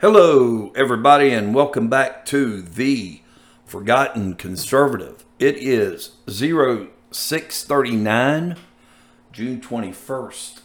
[0.00, 3.20] Hello, everybody, and welcome back to The
[3.66, 5.26] Forgotten Conservative.
[5.38, 8.56] It is 0639,
[9.30, 10.60] June 21st,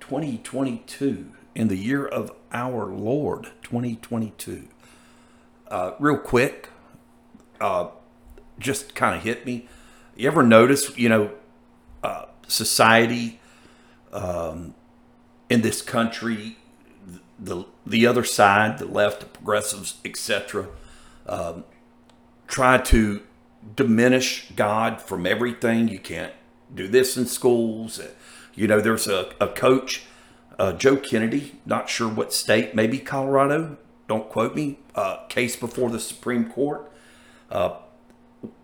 [0.00, 4.66] 2022, in the year of our Lord 2022.
[5.68, 6.70] Uh, real quick,
[7.60, 7.90] uh,
[8.58, 9.68] just kind of hit me.
[10.16, 11.30] You ever notice, you know,
[12.02, 13.38] uh, society
[14.12, 14.74] um,
[15.48, 16.56] in this country
[17.40, 20.68] the the other side, the left, the progressives, etc.,
[21.26, 21.64] um,
[22.46, 23.22] try to
[23.76, 25.88] diminish God from everything.
[25.88, 26.32] You can't
[26.74, 27.98] do this in schools.
[27.98, 28.10] Uh,
[28.54, 30.04] you know, there's a, a coach,
[30.58, 33.78] uh, Joe Kennedy, not sure what state, maybe Colorado,
[34.08, 36.90] don't quote me, uh, case before the Supreme Court.
[37.50, 37.76] Uh,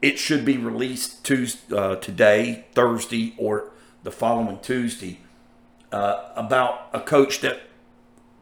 [0.03, 3.71] it should be released Tuesday, uh, today, Thursday, or
[4.03, 5.21] the following Tuesday
[5.93, 7.61] uh, about a coach that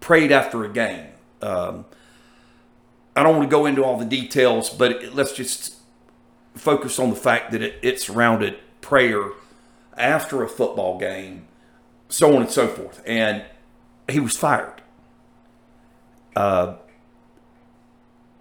[0.04, 1.06] prayed after a game.
[1.40, 1.86] Um,
[3.16, 5.76] I don't want to go into all the details, but it, let's just
[6.54, 9.30] focus on the fact that it, it surrounded prayer
[9.96, 11.46] after a football game,
[12.10, 13.02] so on and so forth.
[13.06, 13.44] And
[14.06, 14.82] he was fired.
[16.36, 16.74] Uh,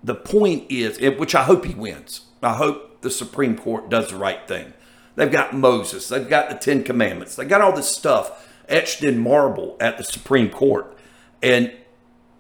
[0.04, 2.26] the point is, which I hope he wins.
[2.42, 4.74] I hope the Supreme Court does the right thing.
[5.16, 9.18] They've got Moses, they've got the Ten Commandments, they got all this stuff etched in
[9.18, 10.94] marble at the Supreme Court.
[11.44, 11.74] And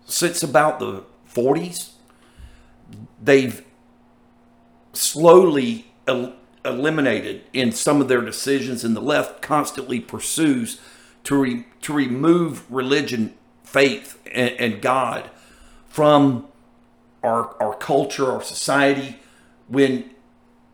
[0.05, 1.91] since about the 40s,
[3.21, 3.63] they've
[4.93, 6.33] slowly el-
[6.65, 10.79] eliminated in some of their decisions, and the left constantly pursues
[11.25, 13.33] to re- to remove religion,
[13.63, 15.29] faith, and, and God
[15.87, 16.47] from
[17.21, 19.19] our our culture, our society.
[19.67, 20.11] When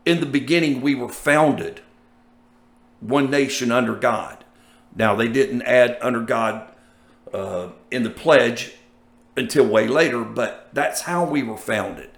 [0.06, 1.82] in the beginning we were founded
[3.00, 4.44] one nation under God.
[4.94, 6.68] Now they didn't add under God
[7.32, 8.72] uh, in the pledge
[9.36, 12.10] until way later, but that's how we were founded.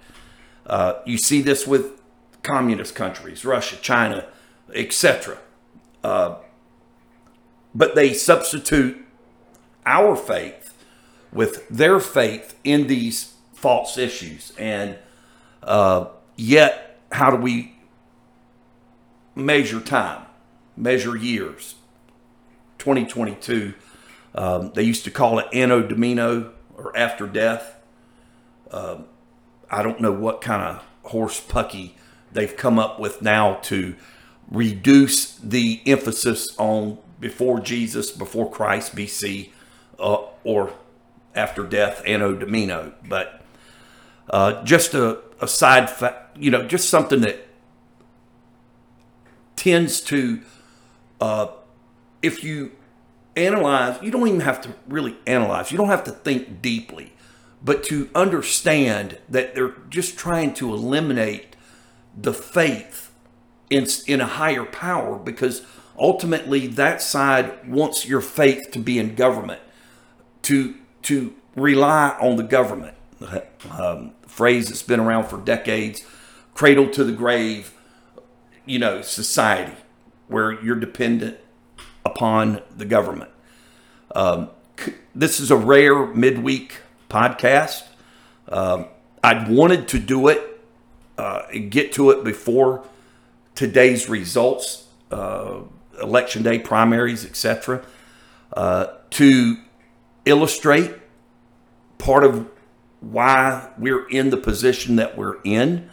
[0.66, 2.00] Uh, you see this with
[2.42, 4.26] communist countries, Russia, China,
[4.74, 5.38] etc.
[6.02, 6.36] Uh,
[7.74, 9.04] but they substitute
[9.86, 10.74] our faith
[11.32, 14.52] with their faith in these false issues.
[14.58, 14.98] And
[15.62, 17.76] uh, yet, how do we
[19.34, 20.26] measure time,
[20.76, 21.76] measure years?
[22.78, 23.74] 2022,
[24.34, 27.78] um, they used to call it Anno Domino or after death.
[28.70, 29.04] Um,
[29.70, 31.96] I don't know what kind of horse pucky
[32.32, 33.94] they've come up with now to
[34.50, 39.50] reduce the emphasis on before Jesus, before Christ, BC,
[39.98, 40.72] uh, or
[41.34, 42.92] after death, Anno Domino.
[43.08, 43.42] But
[44.28, 47.46] uh, just a, a side fact, you know, just something that
[49.56, 50.40] tends to,
[51.20, 51.48] uh,
[52.22, 52.72] if you
[53.36, 57.12] analyze, you don't even have to really analyze, you don't have to think deeply,
[57.62, 61.56] but to understand that they're just trying to eliminate
[62.16, 63.12] the faith
[63.70, 65.62] in, in a higher power because
[65.98, 69.60] ultimately that side wants your faith to be in government,
[70.42, 72.96] to, to rely on the government.
[73.70, 76.02] Um, phrase that's been around for decades,
[76.54, 77.72] cradle to the grave,
[78.64, 79.76] you know, society
[80.26, 81.38] where you're dependent
[82.04, 83.30] upon the government.
[84.14, 84.50] Um,
[85.14, 86.78] this is a rare midweek
[87.08, 87.84] podcast.
[88.48, 88.86] Um,
[89.22, 90.52] I'd wanted to do it
[91.18, 92.84] uh, get to it before
[93.54, 95.60] today's results, uh,
[96.00, 97.84] election day primaries, etc.,
[98.56, 99.56] uh, to
[100.24, 100.94] illustrate
[101.98, 102.48] part of
[103.00, 105.90] why we're in the position that we're in.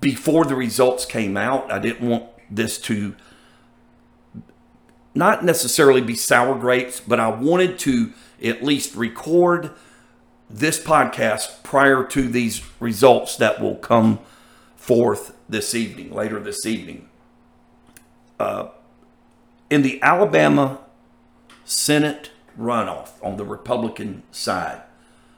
[0.00, 3.16] Before the results came out, I didn't want this to
[5.14, 8.12] not necessarily be sour grapes, but I wanted to
[8.42, 9.70] at least record
[10.50, 14.20] this podcast prior to these results that will come
[14.76, 17.08] forth this evening, later this evening.
[18.38, 18.68] Uh,
[19.68, 20.78] in the Alabama
[21.64, 24.82] Senate runoff on the Republican side,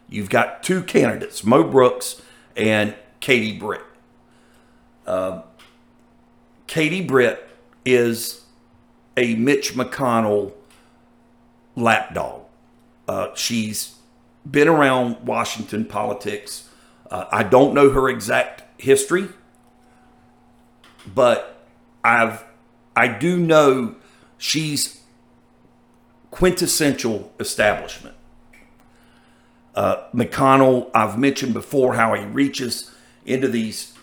[0.09, 2.23] you've got two candidates, Mo Brooks
[2.57, 3.83] and Katie Britt.
[5.07, 5.43] Uh,
[6.67, 7.49] Katie Britt
[7.85, 8.43] is
[9.21, 10.53] a Mitch McConnell
[11.77, 12.43] lapdog.
[13.07, 13.97] Uh, she's
[14.51, 16.71] been around Washington politics.
[17.11, 19.29] Uh, I don't know her exact history,
[21.07, 21.67] but
[22.03, 22.45] I've
[22.97, 23.97] I do know
[24.39, 25.03] she's
[26.31, 28.17] quintessential establishment.
[29.75, 32.91] Uh, McConnell, I've mentioned before how he reaches
[33.27, 33.95] into these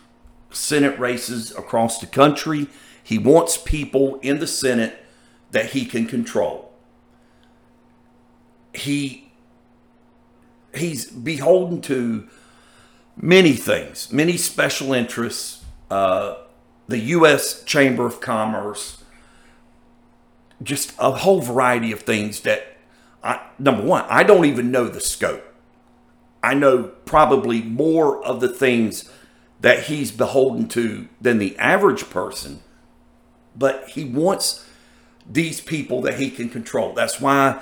[0.52, 2.68] Senate races across the country.
[3.04, 5.04] He wants people in the Senate
[5.58, 6.72] that he can control.
[8.76, 9.32] He
[10.76, 12.28] he's beholden to
[13.16, 16.36] many things, many special interests, uh,
[16.88, 17.64] the U.S.
[17.64, 19.04] Chamber of Commerce,
[20.62, 22.78] just a whole variety of things that,
[23.24, 25.44] I, number one, I don't even know the scope.
[26.44, 29.10] I know probably more of the things
[29.62, 32.62] that he's beholden to than the average person,
[33.56, 34.67] but he wants
[35.30, 36.94] these people that he can control.
[36.94, 37.62] That's why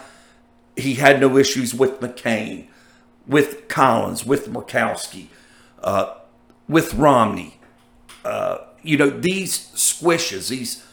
[0.75, 2.67] he had no issues with McCain,
[3.27, 5.27] with Collins, with Murkowski,
[5.83, 6.15] uh,
[6.67, 7.59] with Romney.
[8.23, 10.85] Uh, you know, these squishes, these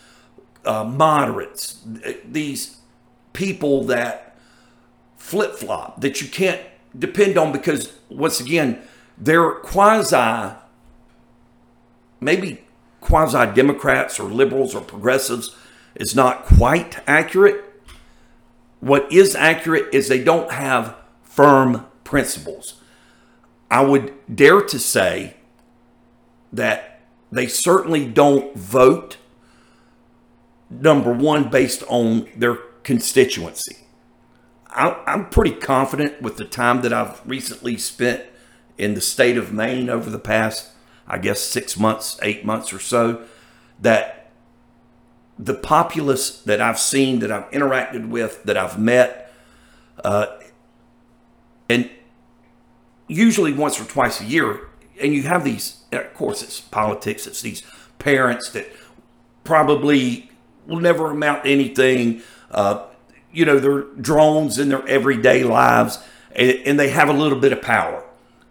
[0.65, 1.85] uh, moderates,
[2.25, 2.79] these
[3.33, 4.37] people that
[5.17, 6.61] flip flop that you can't
[6.99, 8.81] depend on because, once again,
[9.19, 10.55] they're quasi,
[12.21, 12.65] maybe
[13.01, 15.57] quasi Democrats or liberals or progressives
[15.95, 17.65] is not quite accurate.
[18.81, 22.81] What is accurate is they don't have firm principles.
[23.71, 25.37] I would dare to say
[26.53, 29.17] that they certainly don't vote,
[30.69, 33.77] number one, based on their constituency.
[34.75, 38.23] I'm pretty confident with the time that I've recently spent
[38.79, 40.71] in the state of Maine over the past,
[41.07, 43.23] I guess, six months, eight months or so,
[43.81, 44.22] that
[45.39, 49.33] the populace that I've seen, that I've interacted with, that I've met,
[50.05, 50.27] uh,
[51.69, 51.89] and
[53.09, 54.69] usually once or twice a year,
[55.01, 57.63] and you have these, of course, it's politics, it's these
[57.99, 58.71] parents that
[59.45, 60.31] probably
[60.67, 62.23] will never amount to anything.
[62.51, 62.87] Uh,
[63.33, 65.99] you know, they're drones in their everyday lives,
[66.35, 68.05] and, and they have a little bit of power.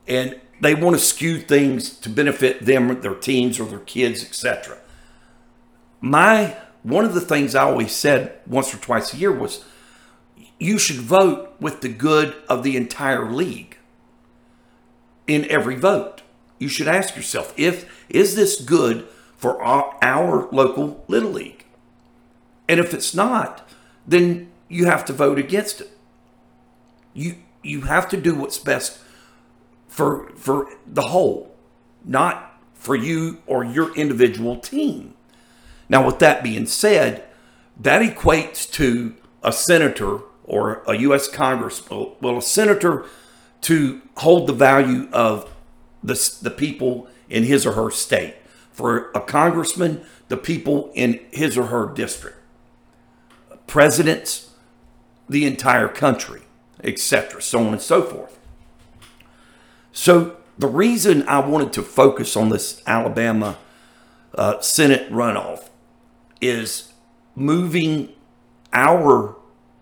[0.07, 4.77] And they want to skew things to benefit them, their teens, or their kids, etc.
[6.00, 9.63] My one of the things I always said once or twice a year was
[10.59, 13.77] you should vote with the good of the entire league
[15.27, 16.21] in every vote.
[16.59, 19.07] You should ask yourself if is this good
[19.38, 21.65] for our, our local little league?
[22.67, 23.67] And if it's not,
[24.07, 25.89] then you have to vote against it.
[27.13, 29.00] You you have to do what's best
[29.88, 31.55] for for the whole,
[32.05, 35.15] not for you or your individual team.
[35.91, 37.21] Now, with that being said,
[37.77, 41.27] that equates to a senator or a U.S.
[41.27, 43.05] Congress, well, a senator
[43.62, 45.53] to hold the value of
[46.01, 48.36] the, the people in his or her state.
[48.71, 52.38] For a congressman, the people in his or her district.
[53.67, 54.51] Presidents,
[55.27, 56.43] the entire country,
[56.81, 58.39] etc., so on and so forth.
[59.91, 63.57] So, the reason I wanted to focus on this Alabama
[64.33, 65.67] uh, Senate runoff
[66.41, 66.91] is
[67.36, 68.13] moving
[68.74, 69.38] our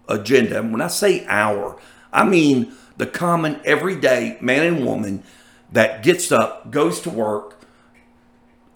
[0.08, 0.60] agenda.
[0.60, 1.80] And when I say our,
[2.12, 5.24] I mean the common everyday man and woman
[5.72, 7.62] that gets up, goes to work,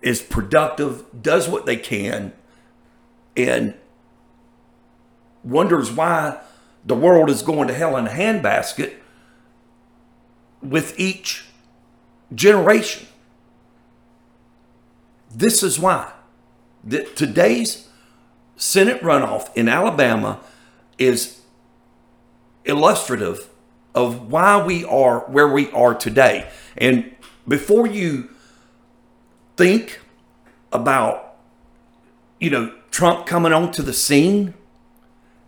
[0.02, 2.34] is productive, does what they can,
[3.36, 3.74] and
[5.44, 6.40] wonders why
[6.86, 8.94] the world is going to hell in a handbasket
[10.62, 11.46] with each
[12.34, 13.08] generation.
[15.34, 16.12] This is why.
[16.84, 17.88] The, today's
[18.58, 20.40] Senate runoff in Alabama
[20.98, 21.42] is
[22.66, 23.50] illustrative
[23.96, 26.50] of why we are where we are today.
[26.78, 27.16] And
[27.48, 28.30] before you
[29.56, 30.00] think
[30.72, 31.36] about,
[32.40, 34.54] you know, Trump coming onto the scene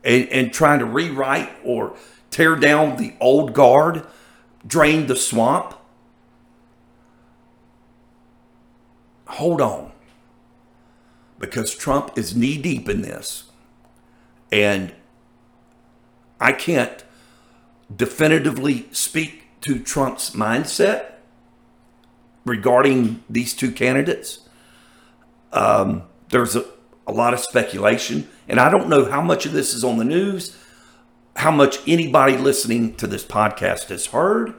[0.04, 1.96] and, and trying to rewrite or
[2.32, 4.06] tear down the old guard,
[4.66, 5.74] drain the swamp,
[9.28, 9.92] hold on.
[11.46, 13.46] Because Trump is knee deep in this.
[14.52, 14.94] And
[16.40, 17.04] I can't
[17.94, 21.14] definitively speak to Trump's mindset
[22.46, 24.48] regarding these two candidates.
[25.52, 26.66] Um, there's a,
[27.08, 30.04] a lot of speculation, and I don't know how much of this is on the
[30.04, 30.58] news,
[31.36, 34.54] how much anybody listening to this podcast has heard,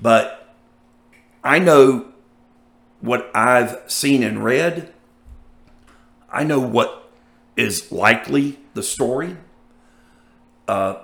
[0.00, 0.54] but
[1.42, 2.12] I know
[3.00, 4.92] what I've seen and read.
[6.36, 7.10] I know what
[7.56, 9.38] is likely the story.
[10.68, 10.96] Uh,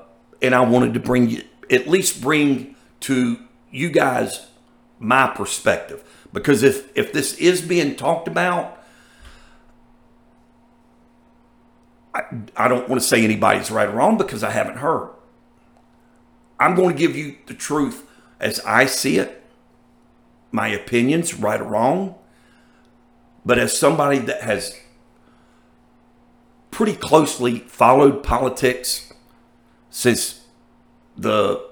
[0.42, 3.38] and I wanted to bring you, at least bring to
[3.70, 4.46] you guys
[4.98, 6.04] my perspective.
[6.34, 8.78] Because if, if this is being talked about,
[12.14, 12.24] I,
[12.54, 15.14] I don't want to say anybody's right or wrong because I haven't heard.
[16.60, 18.06] I'm going to give you the truth
[18.38, 19.42] as I see it,
[20.50, 22.16] my opinions, right or wrong.
[23.46, 24.78] But as somebody that has
[26.72, 29.12] pretty closely followed politics
[29.90, 30.46] since
[31.16, 31.64] the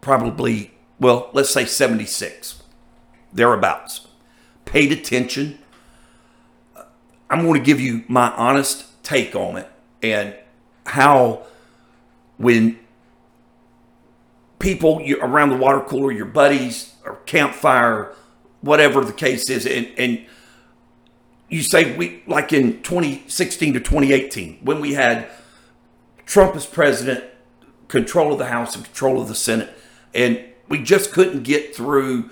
[0.00, 2.62] probably, well, let's say 76,
[3.32, 4.08] thereabouts.
[4.64, 5.58] Paid attention.
[7.30, 9.68] I'm going to give you my honest take on it
[10.02, 10.34] and
[10.86, 11.44] how
[12.38, 12.78] when
[14.58, 18.14] people around the water cooler, your buddies, or campfire,
[18.62, 20.24] whatever the case is, and, and
[21.52, 25.28] you say we like in 2016 to 2018 when we had
[26.24, 27.24] Trump as president,
[27.88, 29.68] control of the House and control of the Senate,
[30.14, 32.30] and we just couldn't get through.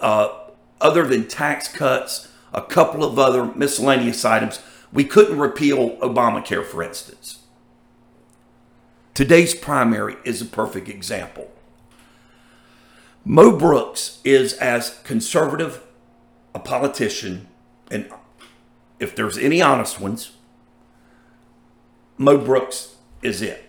[0.00, 0.36] Uh,
[0.80, 4.60] other than tax cuts, a couple of other miscellaneous items,
[4.92, 7.40] we couldn't repeal Obamacare, for instance.
[9.14, 11.52] Today's primary is a perfect example.
[13.26, 15.82] Mo Brooks is as conservative
[16.54, 17.46] a politician,
[17.90, 18.10] and
[18.98, 20.32] if there's any honest ones,
[22.18, 23.68] Mo Brooks is it.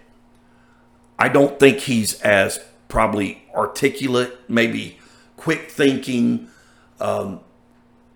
[1.17, 4.99] I don't think he's as probably articulate, maybe
[5.37, 6.49] quick thinking.
[6.99, 7.39] Um,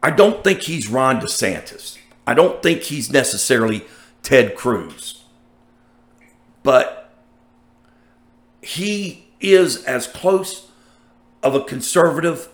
[0.03, 1.97] I don't think he's Ron DeSantis.
[2.27, 3.85] I don't think he's necessarily
[4.21, 5.23] Ted Cruz.
[6.63, 7.11] But
[8.61, 10.69] he is as close
[11.43, 12.49] of a conservative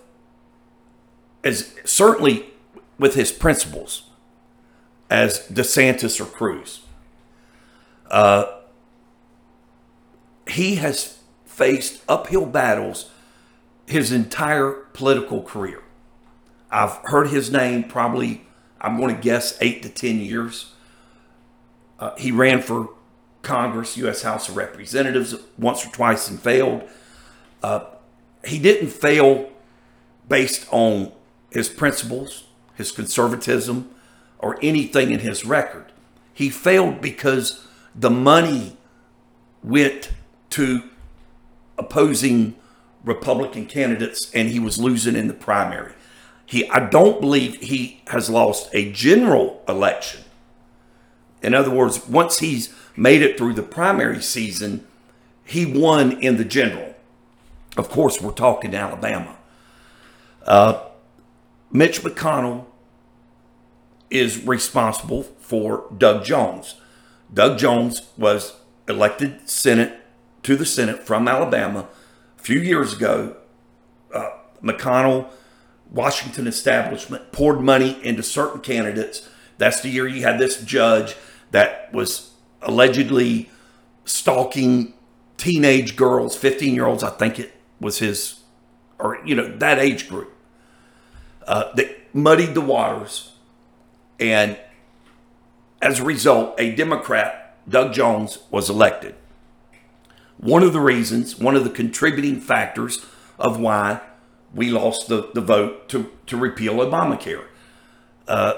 [1.43, 2.50] as certainly
[3.01, 4.03] with his principles
[5.10, 6.81] as DeSantis or Cruz.
[8.12, 8.46] Uh,
[10.48, 13.10] he has faced uphill battles
[13.88, 15.81] his entire political career.
[16.70, 18.46] I've heard his name probably,
[18.79, 20.75] I'm going to guess, eight to 10 years.
[22.00, 22.93] Uh, he ran for
[23.41, 24.22] Congress, U.S.
[24.22, 26.84] House of Representatives once or twice and failed.
[27.63, 27.86] Uh,
[28.46, 29.50] he didn't fail
[30.29, 31.12] based on
[31.50, 32.43] his principles,
[32.81, 33.89] his conservatism,
[34.39, 35.85] or anything in his record.
[36.33, 37.63] He failed because
[37.95, 38.75] the money
[39.63, 40.11] went
[40.51, 40.81] to
[41.77, 42.55] opposing
[43.03, 45.93] Republican candidates and he was losing in the primary.
[46.45, 50.21] He I don't believe he has lost a general election.
[51.43, 54.88] In other words, once he's made it through the primary season,
[55.45, 56.95] he won in the general.
[57.77, 59.38] Of course, we're talking Alabama.
[60.45, 60.81] Uh,
[61.71, 62.65] Mitch McConnell
[64.12, 66.75] is responsible for Doug Jones.
[67.34, 69.98] Doug Jones was elected Senate
[70.44, 71.88] to the Senate from Alabama
[72.38, 73.38] a few years ago.
[74.13, 75.30] Uh, McConnell,
[75.89, 79.27] Washington establishment poured money into certain candidates.
[79.58, 81.15] That's the year you had this judge
[81.51, 83.50] that was allegedly
[84.06, 84.94] stalking
[85.38, 88.41] teenage girls, 15 year olds, I think it was his,
[89.00, 90.33] or, you know, that age group.
[91.48, 93.30] Uh, that muddied the waters.
[94.22, 94.57] And
[95.81, 99.16] as a result, a Democrat, Doug Jones, was elected.
[100.38, 103.05] One of the reasons, one of the contributing factors
[103.40, 104.01] of why
[104.53, 107.46] we lost the, the vote to, to repeal Obamacare.
[108.27, 108.53] Uh,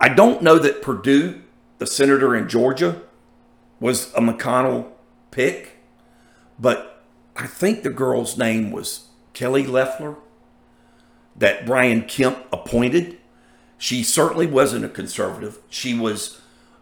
[0.00, 1.42] I don't know that Perdue,
[1.78, 3.02] the senator in Georgia,
[3.80, 4.92] was a McConnell
[5.30, 5.78] pick,
[6.58, 7.02] but
[7.36, 10.16] I think the girl's name was Kelly Loeffler
[11.36, 13.18] that Brian Kemp appointed.
[13.78, 15.58] She certainly wasn't a conservative.
[15.68, 16.40] She was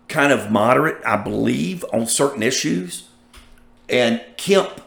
[0.09, 3.09] kind of moderate, I believe, on certain issues.
[3.89, 4.81] And Kemp,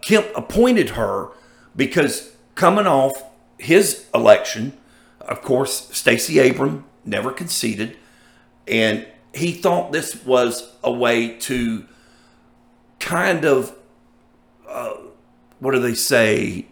[0.00, 1.28] Kemp appointed her
[1.76, 3.12] because coming off
[3.58, 4.78] his election,
[5.20, 7.96] of course, Stacey Abram never conceded,
[8.66, 11.86] and he thought this was a way to
[13.00, 13.74] kind of,
[14.68, 14.94] uh,
[15.58, 16.66] what do they say,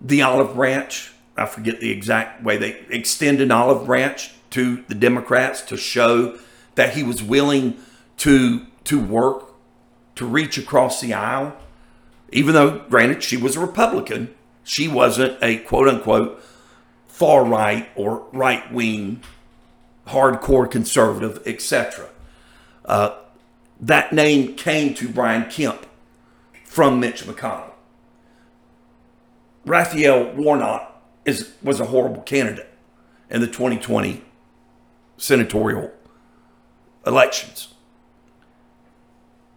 [0.00, 1.12] the olive branch.
[1.36, 6.38] I forget the exact way they extend an olive branch to the Democrats to show
[6.76, 7.76] that he was willing
[8.18, 9.52] to to work
[10.16, 11.56] to reach across the aisle.
[12.30, 16.42] Even though, granted, she was a Republican, she wasn't a quote unquote
[17.06, 19.22] far right or right wing,
[20.08, 22.08] hardcore conservative, etc.
[22.84, 23.16] Uh,
[23.80, 25.86] that name came to Brian Kemp
[26.64, 27.70] from Mitch McConnell.
[29.64, 30.93] Raphael Warnock
[31.24, 32.70] is was a horrible candidate
[33.30, 34.22] in the 2020
[35.16, 35.90] senatorial
[37.06, 37.74] elections.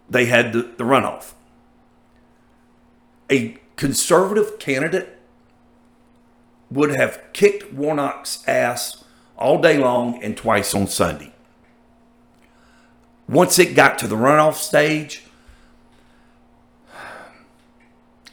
[0.08, 1.32] They had the, the runoff.
[3.30, 5.18] A conservative candidate
[6.70, 9.04] would have kicked Warnock's ass
[9.36, 11.32] all day long and twice on Sunday.
[13.28, 15.24] Once it got to the runoff stage,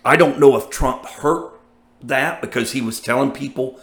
[0.03, 1.54] I don't know if Trump hurt
[2.07, 3.79] that because he was telling people,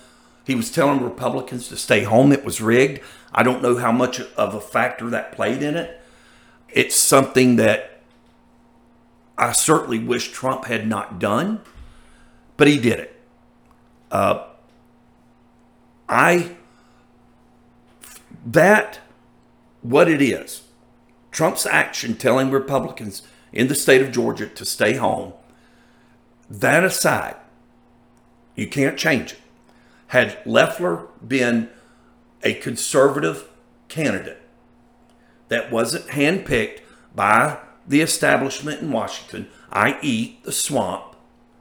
[0.47, 2.33] he was telling Republicans to stay home.
[2.33, 3.01] It was rigged.
[3.33, 6.01] I don't know how much of a factor that played in it.
[6.69, 8.03] It's something that
[9.37, 11.61] I certainly wish Trump had not done,
[12.57, 13.21] but he did it.
[14.11, 14.47] Uh,
[16.09, 16.57] I,
[18.47, 19.01] that,
[19.81, 20.63] what it is,
[21.31, 25.33] Trump's action telling Republicans in the state of Georgia to stay home,
[26.51, 27.37] that aside,
[28.55, 29.39] you can't change it.
[30.09, 31.71] Had Loeffler been
[32.43, 33.49] a conservative
[33.89, 34.43] candidate
[35.49, 36.81] that wasn't handpicked
[37.15, 41.17] by the establishment in Washington, i.e., the swamp,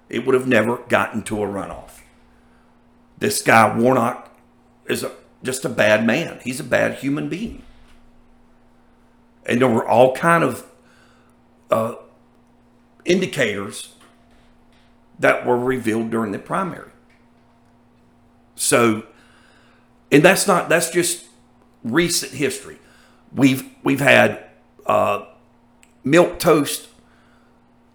[0.09, 2.01] it would have never gotten to a runoff.
[3.17, 4.35] This guy, Warnock,
[4.87, 5.11] is a,
[5.43, 6.39] just a bad man.
[6.43, 7.63] He's a bad human being.
[9.45, 10.65] And there were all kind of
[11.69, 11.95] uh,
[13.05, 13.95] indicators
[15.21, 16.91] that were revealed during the primary.
[18.55, 19.05] So,
[20.11, 21.25] and that's not that's just
[21.83, 22.77] recent history.
[23.33, 24.43] We've we've had
[24.85, 25.25] uh,
[26.05, 26.87] milquetoast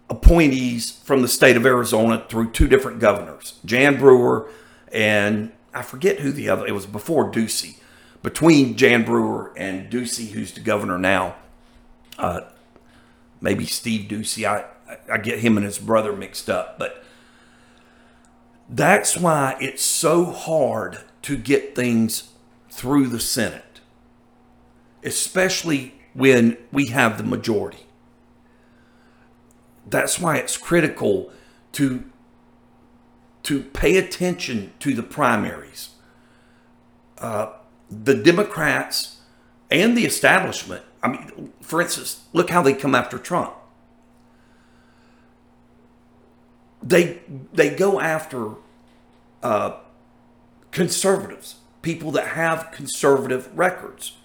[0.09, 4.49] appointees from the state of Arizona through two different governors, Jan Brewer
[4.91, 6.65] and I forget who the other.
[6.65, 7.77] It was before Ducey,
[8.23, 11.35] between Jan Brewer and Ducey, who's the governor now.
[12.17, 12.41] Uh,
[13.41, 14.45] maybe Steve Ducey.
[14.45, 14.65] I
[15.11, 17.03] I get him and his brother mixed up, but
[18.69, 22.31] that's why it's so hard to get things
[22.69, 23.81] through the Senate,
[25.03, 27.85] especially when we have the majority.
[29.85, 31.31] That's why it's critical
[31.73, 32.03] to
[33.43, 35.91] to pay attention to the primaries.
[37.17, 37.53] Uh,
[37.89, 39.21] the Democrats
[39.71, 40.83] and the establishment.
[41.01, 43.53] I mean, for instance, look how they come after Trump.
[46.81, 47.21] They
[47.53, 48.51] they go after
[49.43, 49.77] uh,
[50.71, 54.17] conservatives, people that have conservative records.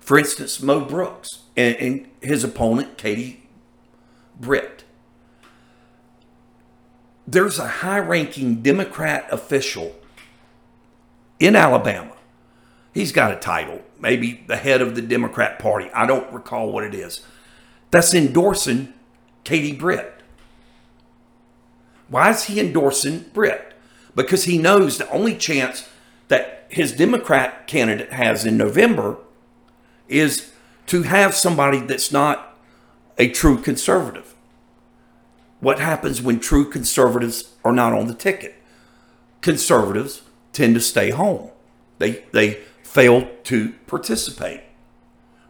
[0.00, 3.48] For instance, Mo Brooks and, and his opponent, Katie
[4.38, 4.84] Britt.
[7.26, 9.94] There's a high ranking Democrat official
[11.38, 12.16] in Alabama.
[12.94, 15.90] He's got a title, maybe the head of the Democrat Party.
[15.92, 17.20] I don't recall what it is.
[17.90, 18.92] That's endorsing
[19.44, 20.17] Katie Britt.
[22.08, 23.74] Why is he endorsing Britt?
[24.14, 25.88] Because he knows the only chance
[26.28, 29.18] that his Democrat candidate has in November
[30.08, 30.52] is
[30.86, 32.56] to have somebody that's not
[33.18, 34.34] a true conservative.
[35.60, 38.54] What happens when true conservatives are not on the ticket?
[39.40, 41.50] Conservatives tend to stay home.
[41.98, 44.62] They they fail to participate.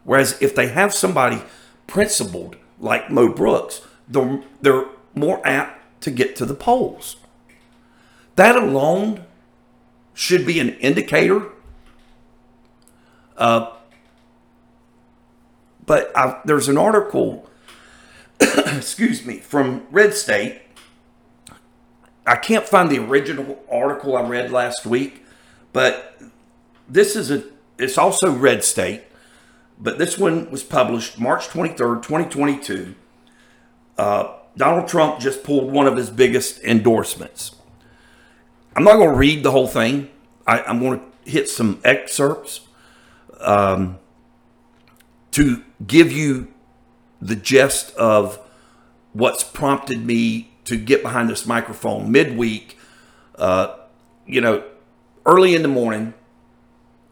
[0.03, 1.41] Whereas if they have somebody
[1.87, 7.17] principled like Mo Brooks, they're, they're more apt to get to the polls.
[8.35, 9.25] That alone
[10.13, 11.49] should be an indicator.
[13.37, 13.71] Uh,
[15.85, 17.49] but i there's an article,
[18.39, 20.61] excuse me, from Red State.
[22.25, 25.25] I can't find the original article I read last week,
[25.73, 26.21] but
[26.87, 27.43] this is a,
[27.77, 29.03] it's also Red State,
[29.79, 32.95] but this one was published March 23rd, 2022.
[33.97, 37.55] Uh, Donald Trump just pulled one of his biggest endorsements.
[38.75, 40.09] I'm not going to read the whole thing.
[40.45, 42.61] I, am going to hit some excerpts
[43.39, 43.99] um,
[45.31, 46.53] to give you
[47.21, 48.39] the gist of
[49.13, 52.77] what's prompted me to get behind this microphone midweek.
[53.35, 53.75] Uh,
[54.25, 54.63] you know,
[55.25, 56.13] early in the morning,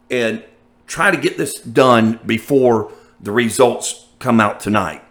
[0.10, 0.44] and
[0.86, 5.04] try to get this done before the results come out tonight.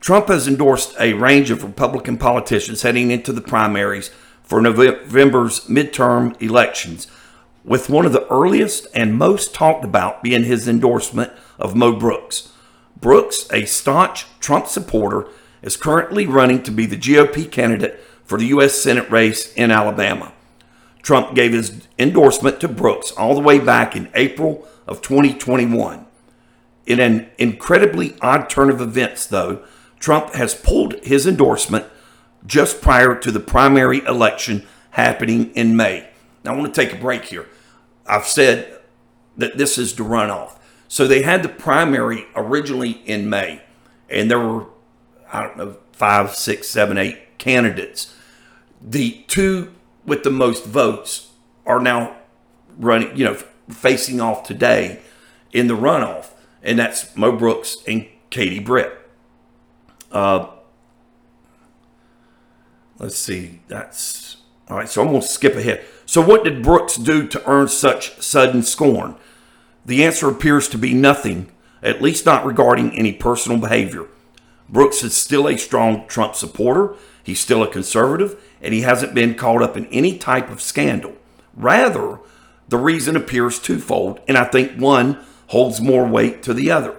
[0.00, 4.10] Trump has endorsed a range of Republican politicians heading into the primaries
[4.42, 7.08] for November's midterm elections,
[7.64, 12.52] with one of the earliest and most talked about being his endorsement of Mo Brooks.
[13.00, 15.28] Brooks, a staunch Trump supporter,
[15.62, 18.74] is currently running to be the GOP candidate for the U.S.
[18.74, 20.32] Senate race in Alabama.
[21.02, 26.06] Trump gave his endorsement to Brooks all the way back in April of 2021.
[26.86, 29.62] In an incredibly odd turn of events, though,
[29.98, 31.86] Trump has pulled his endorsement
[32.46, 36.08] just prior to the primary election happening in May.
[36.44, 37.46] Now, I want to take a break here.
[38.06, 38.80] I've said
[39.36, 40.56] that this is the runoff.
[40.88, 43.62] So they had the primary originally in May,
[44.08, 44.66] and there were,
[45.30, 48.14] I don't know, five, six, seven, eight candidates.
[48.80, 49.74] The two
[50.06, 51.30] with the most votes
[51.66, 52.16] are now
[52.78, 53.34] running, you know,
[53.68, 55.00] facing off today
[55.52, 56.30] in the runoff,
[56.62, 58.94] and that's Mo Brooks and Katie Britt.
[60.10, 60.46] Uh,
[62.98, 64.88] let's see, that's all right.
[64.88, 65.84] So I'm going to skip ahead.
[66.06, 69.16] So, what did Brooks do to earn such sudden scorn?
[69.84, 71.50] The answer appears to be nothing,
[71.82, 74.06] at least not regarding any personal behavior.
[74.68, 76.94] Brooks is still a strong Trump supporter.
[77.22, 81.14] He's still a conservative, and he hasn't been caught up in any type of scandal.
[81.54, 82.20] Rather,
[82.68, 86.96] the reason appears twofold, and I think one holds more weight to the other.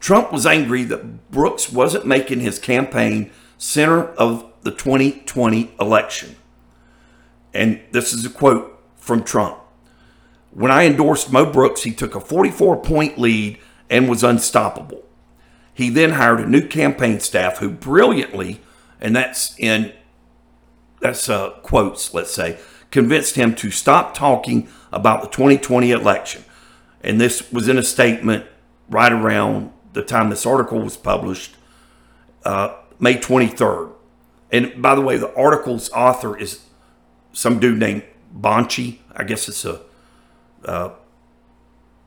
[0.00, 6.36] Trump was angry that Brooks wasn't making his campaign center of the 2020 election.
[7.54, 9.58] And this is a quote from Trump.
[10.50, 15.04] When I endorsed Mo Brooks, he took a 44 point lead and was unstoppable.
[15.72, 18.60] He then hired a new campaign staff who brilliantly,
[19.00, 19.92] and that's in
[21.00, 22.58] that's uh, quotes, let's say,
[22.90, 26.44] convinced him to stop talking about the 2020 election.
[27.02, 28.46] And this was in a statement
[28.88, 31.56] right around the time this article was published,
[32.44, 33.92] uh, May 23rd.
[34.52, 36.60] And by the way, the article's author is
[37.32, 38.02] some dude named
[38.38, 38.98] Bonchie.
[39.16, 39.80] I guess it's a
[40.66, 40.90] uh,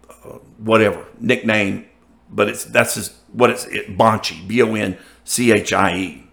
[0.07, 1.87] uh, whatever nickname,
[2.29, 6.23] but it's that's his, what it's it, Bonchie, B O N C H I E.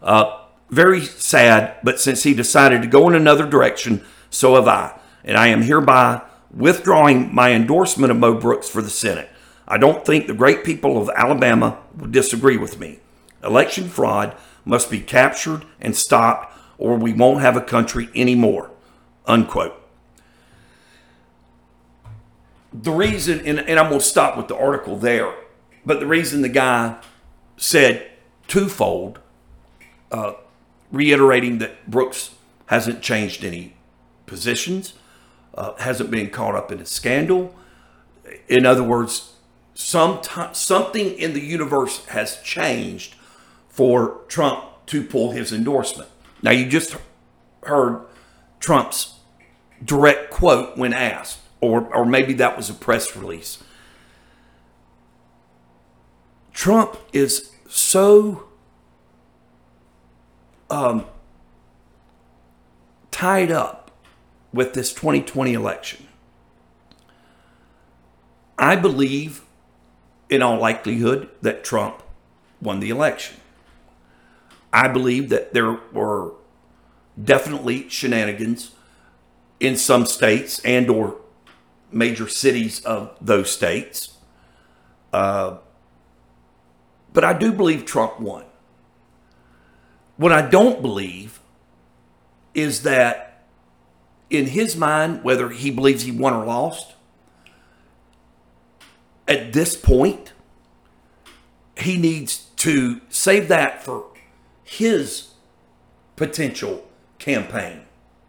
[0.00, 4.96] Uh, very sad, but since he decided to go in another direction, so have I.
[5.24, 6.22] And I am hereby
[6.54, 9.29] withdrawing my endorsement of Mo Brooks for the Senate.
[9.70, 12.98] I don't think the great people of Alabama would disagree with me.
[13.44, 18.72] Election fraud must be captured and stopped, or we won't have a country anymore.
[19.26, 19.80] Unquote.
[22.72, 25.32] The reason, and, and I'm going to stop with the article there,
[25.86, 26.96] but the reason the guy
[27.56, 28.10] said
[28.48, 29.20] twofold,
[30.10, 30.32] uh,
[30.90, 32.34] reiterating that Brooks
[32.66, 33.74] hasn't changed any
[34.26, 34.94] positions,
[35.54, 37.54] uh, hasn't been caught up in a scandal.
[38.48, 39.34] In other words,
[39.74, 40.20] some
[40.52, 43.14] something in the universe has changed
[43.68, 46.08] for Trump to pull his endorsement.
[46.42, 46.96] Now, you just
[47.62, 48.04] heard
[48.58, 49.20] Trump's
[49.84, 53.62] direct quote when asked, or, or maybe that was a press release.
[56.52, 58.44] Trump is so
[60.68, 61.06] um,
[63.10, 63.90] tied up
[64.52, 66.06] with this 2020 election.
[68.58, 69.42] I believe,
[70.30, 72.02] in all likelihood, that Trump
[72.62, 73.36] won the election.
[74.72, 76.32] I believe that there were
[77.22, 78.70] definitely shenanigans
[79.58, 81.16] in some states and or
[81.92, 84.16] major cities of those states.
[85.12, 85.58] Uh,
[87.12, 88.44] but I do believe Trump won.
[90.16, 91.40] What I don't believe
[92.54, 93.42] is that
[94.28, 96.94] in his mind, whether he believes he won or lost,
[99.30, 100.32] at this point,
[101.78, 104.06] he needs to save that for
[104.64, 105.28] his
[106.16, 106.84] potential
[107.18, 107.82] campaign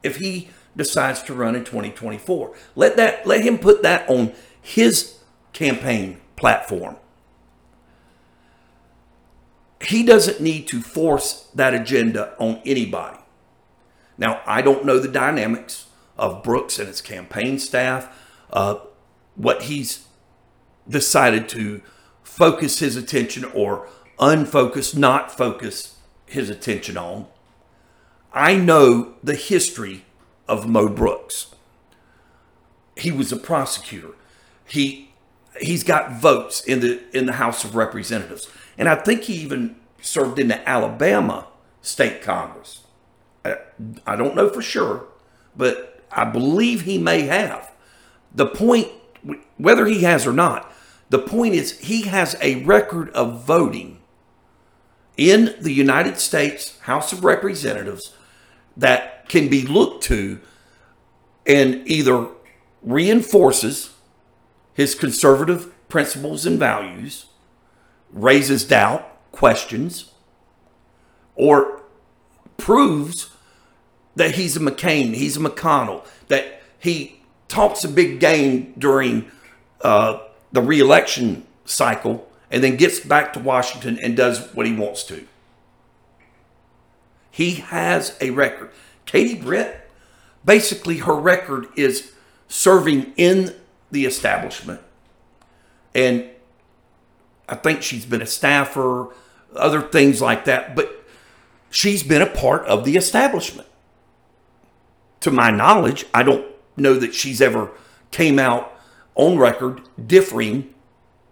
[0.03, 2.55] if he decides to run in 2024.
[2.75, 5.17] Let that let him put that on his
[5.53, 6.97] campaign platform.
[9.81, 13.17] He doesn't need to force that agenda on anybody.
[14.19, 18.15] Now, I don't know the dynamics of Brooks and his campaign staff,
[18.53, 18.75] uh,
[19.35, 20.05] what he's
[20.91, 21.81] decided to
[22.23, 23.87] focus his attention or
[24.19, 27.27] unfocus, not focus his attention on.
[28.33, 30.05] I know the history
[30.47, 31.53] of Mo Brooks.
[32.95, 34.13] He was a prosecutor.
[34.65, 35.11] He
[35.59, 39.75] he's got votes in the in the House of Representatives, and I think he even
[40.01, 41.47] served in the Alabama
[41.81, 42.81] State Congress.
[43.43, 43.57] I,
[44.05, 45.07] I don't know for sure,
[45.55, 47.71] but I believe he may have.
[48.33, 48.87] The point,
[49.57, 50.70] whether he has or not,
[51.11, 53.99] the point is he has a record of voting
[55.17, 58.15] in the United States House of Representatives
[58.77, 60.39] that can be looked to
[61.45, 62.27] and either
[62.81, 63.93] reinforces
[64.73, 67.25] his conservative principles and values,
[68.13, 70.13] raises doubt, questions,
[71.35, 71.81] or
[72.55, 73.31] proves
[74.15, 79.29] that he's a McCain, he's a McConnell, that he talks a big game during
[79.81, 80.19] uh,
[80.51, 85.25] the reelection cycle and then gets back to Washington and does what he wants to.
[87.31, 88.71] He has a record.
[89.05, 89.89] Katie Britt,
[90.43, 92.11] basically, her record is
[92.49, 93.55] serving in
[93.89, 94.81] the establishment.
[95.95, 96.29] And
[97.47, 99.07] I think she's been a staffer,
[99.55, 101.05] other things like that, but
[101.69, 103.67] she's been a part of the establishment.
[105.21, 107.71] To my knowledge, I don't know that she's ever
[108.11, 108.73] came out
[109.15, 110.73] on record differing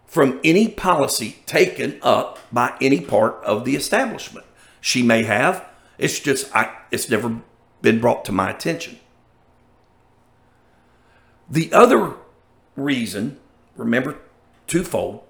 [0.05, 4.45] from any policy taken up by any part of the establishment.
[4.81, 5.65] She may have.
[5.97, 7.41] It's just I, it's never
[7.81, 8.99] been brought to my attention.
[11.49, 12.15] The other
[12.75, 13.39] reason,
[13.75, 14.17] remember,
[14.67, 15.23] twofold.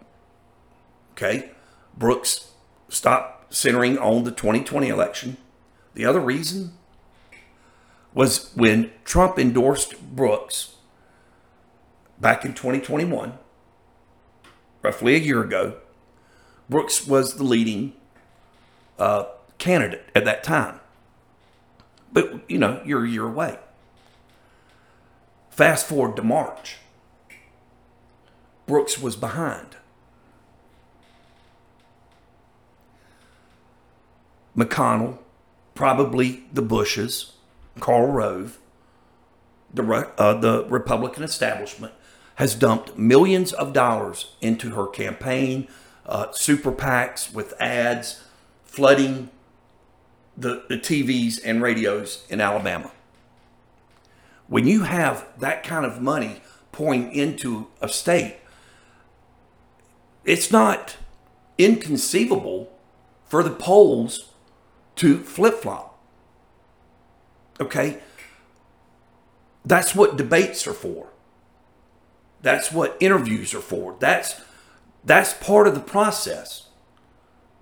[1.14, 1.52] Okay,
[1.98, 2.52] Brooks
[2.88, 5.38] stopped centering on the 2020 election.
[5.94, 6.74] The other reason
[8.14, 10.76] was when Trump endorsed Brooks
[12.20, 13.38] back in 2021
[14.82, 15.76] roughly a year ago,
[16.70, 17.94] Brooks was the leading
[18.98, 19.26] uh,
[19.58, 20.80] candidate at that time.
[22.12, 23.58] But, you know, you're a year away.
[25.50, 26.78] Fast forward to March.
[28.66, 29.78] Brooks was behind.
[34.56, 35.20] McConnell,
[35.76, 37.34] probably the Bushes,
[37.80, 38.60] Karl Rove,
[39.74, 39.84] the,
[40.18, 41.94] uh, the Republican establishment
[42.40, 45.68] has dumped millions of dollars into her campaign,
[46.06, 48.24] uh, super PACs with ads,
[48.64, 49.30] flooding
[50.38, 52.92] the, the TVs and radios in Alabama.
[54.48, 58.38] When you have that kind of money pouring into a state,
[60.24, 60.96] it's not
[61.58, 62.72] inconceivable
[63.26, 64.30] for the polls
[64.96, 66.00] to flip flop.
[67.60, 68.00] Okay?
[69.66, 71.10] That's what debates are for.
[72.42, 73.96] That's what interviews are for.
[74.00, 74.42] That's
[75.04, 76.68] that's part of the process.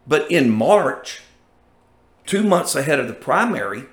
[0.07, 1.21] But in March,
[2.25, 3.85] two months ahead of the primary,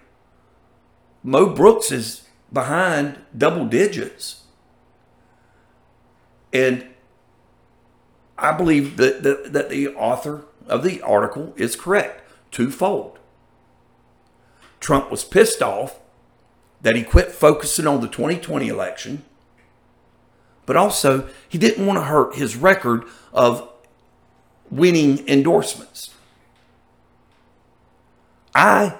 [1.23, 4.43] Mo Brooks is behind double digits.
[6.53, 6.87] And
[8.39, 13.19] I believe that, that, that the author of the article is correct, twofold.
[14.81, 15.99] Trump was pissed off
[16.83, 19.25] that he quit focusing on the 2020 election,
[20.67, 23.69] but also he didn't want to hurt his record of
[24.71, 26.15] winning endorsements.
[28.55, 28.97] I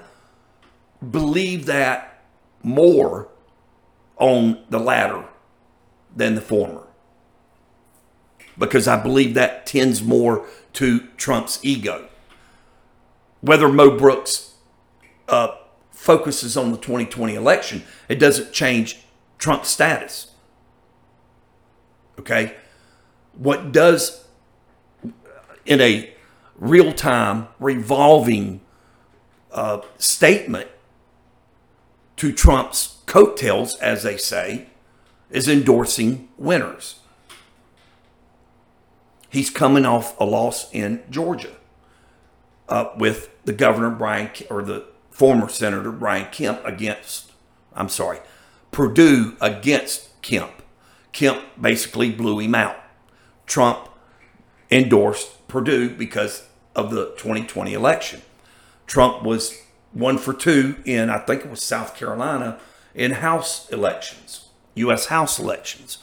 [1.11, 2.23] believe that
[2.61, 3.29] more
[4.17, 5.25] on the latter
[6.15, 6.85] than the former
[8.57, 12.07] because I believe that tends more to Trump's ego.
[13.41, 14.55] Whether Mo Brooks
[15.27, 15.55] uh,
[15.91, 19.01] focuses on the 2020 election, it doesn't change
[19.37, 20.31] Trump's status.
[22.19, 22.55] Okay?
[23.33, 24.25] What does,
[25.65, 26.13] in a
[26.57, 28.61] real time, revolving
[29.51, 30.69] uh, statement
[32.17, 34.67] to Trump's coattails, as they say,
[35.29, 36.99] is endorsing winners.
[39.29, 41.55] He's coming off a loss in Georgia
[42.69, 47.31] uh, with the governor Brian or the former senator Brian Kemp against.
[47.73, 48.19] I'm sorry,
[48.71, 50.61] Perdue against Kemp.
[51.15, 52.75] Kemp basically blew him out.
[53.45, 53.87] Trump
[54.69, 58.21] endorsed Perdue because of the 2020 election.
[58.85, 59.57] Trump was
[59.93, 62.59] one for two in, I think it was South Carolina,
[62.93, 65.05] in House elections, U.S.
[65.05, 65.99] House elections.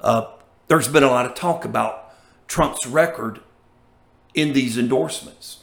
[0.00, 0.28] Uh,
[0.68, 2.14] there's been a lot of talk about
[2.48, 3.40] Trump's record
[4.32, 5.58] in these endorsements.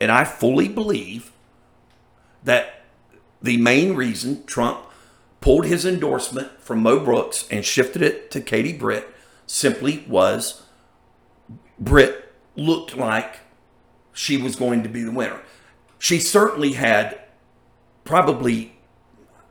[0.00, 1.30] And I fully believe
[2.42, 2.84] that
[3.42, 4.80] the main reason Trump
[5.44, 9.06] pulled his endorsement from Mo Brooks and shifted it to Katie Britt
[9.44, 10.62] simply was
[11.78, 13.40] Britt looked like
[14.14, 15.42] she was going to be the winner.
[15.98, 17.20] She certainly had
[18.04, 18.74] probably,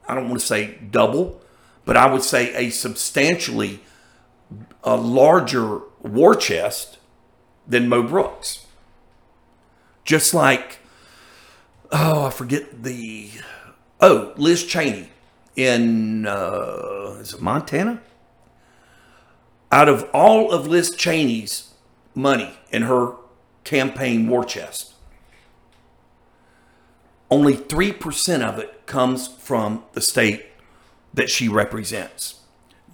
[0.08, 1.40] I don't want to say double,
[1.86, 3.82] but I would say a substantially
[4.84, 6.98] a larger war chest
[7.68, 8.66] than Mo Brooks.
[10.06, 10.80] Just like,
[11.92, 13.30] oh, I forget the,
[14.02, 15.12] oh, Liz Cheney
[15.56, 18.02] in, uh, is it Montana?
[19.72, 21.74] Out of all of Liz Cheney's
[22.14, 23.16] money in her
[23.64, 24.94] campaign war chest,
[27.32, 30.46] only 3% of it comes from the state
[31.14, 32.42] that she represents.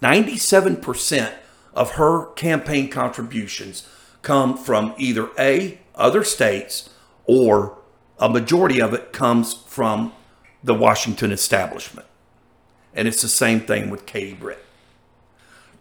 [0.00, 1.32] 97%
[1.74, 3.86] of her campaign contributions
[4.22, 6.90] come from either A, other states,
[7.26, 7.78] or
[8.18, 10.12] a majority of it comes from
[10.62, 12.06] the Washington establishment.
[12.94, 14.64] And it's the same thing with Katie Britt.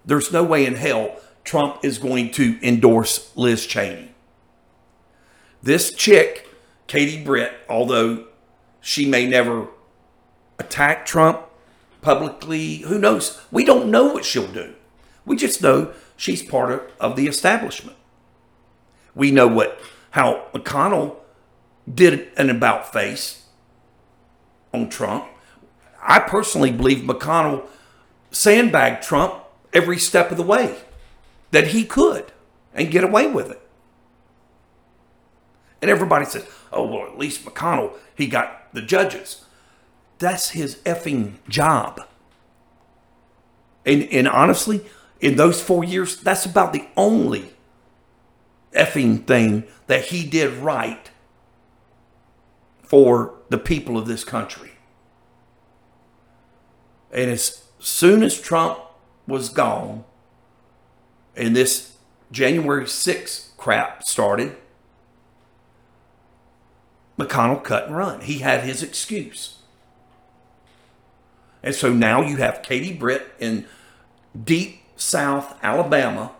[0.05, 4.11] There's no way in hell Trump is going to endorse Liz Cheney.
[5.61, 6.47] This chick,
[6.87, 8.25] Katie Britt, although
[8.81, 9.67] she may never
[10.57, 11.41] attack Trump
[12.01, 13.41] publicly, who knows?
[13.51, 14.75] We don't know what she'll do.
[15.25, 17.97] We just know she's part of, of the establishment.
[19.15, 19.79] We know what
[20.11, 21.17] how McConnell
[21.91, 23.43] did an about face
[24.73, 25.25] on Trump.
[26.01, 27.65] I personally believe McConnell
[28.31, 30.77] sandbagged Trump every step of the way
[31.51, 32.31] that he could
[32.73, 33.61] and get away with it.
[35.81, 39.45] And everybody says, oh, well, at least McConnell, he got the judges.
[40.19, 42.01] That's his effing job.
[43.85, 44.85] And, and honestly,
[45.19, 47.53] in those four years, that's about the only
[48.73, 51.09] effing thing that he did right
[52.83, 54.68] for the people of this country.
[57.11, 58.79] And as soon as Trump
[59.27, 60.03] was gone
[61.35, 61.97] and this
[62.31, 64.55] January 6th crap started,
[67.17, 68.21] McConnell cut and run.
[68.21, 69.57] He had his excuse.
[71.61, 73.65] And so now you have Katie Britt in
[74.41, 76.31] deep South Alabama,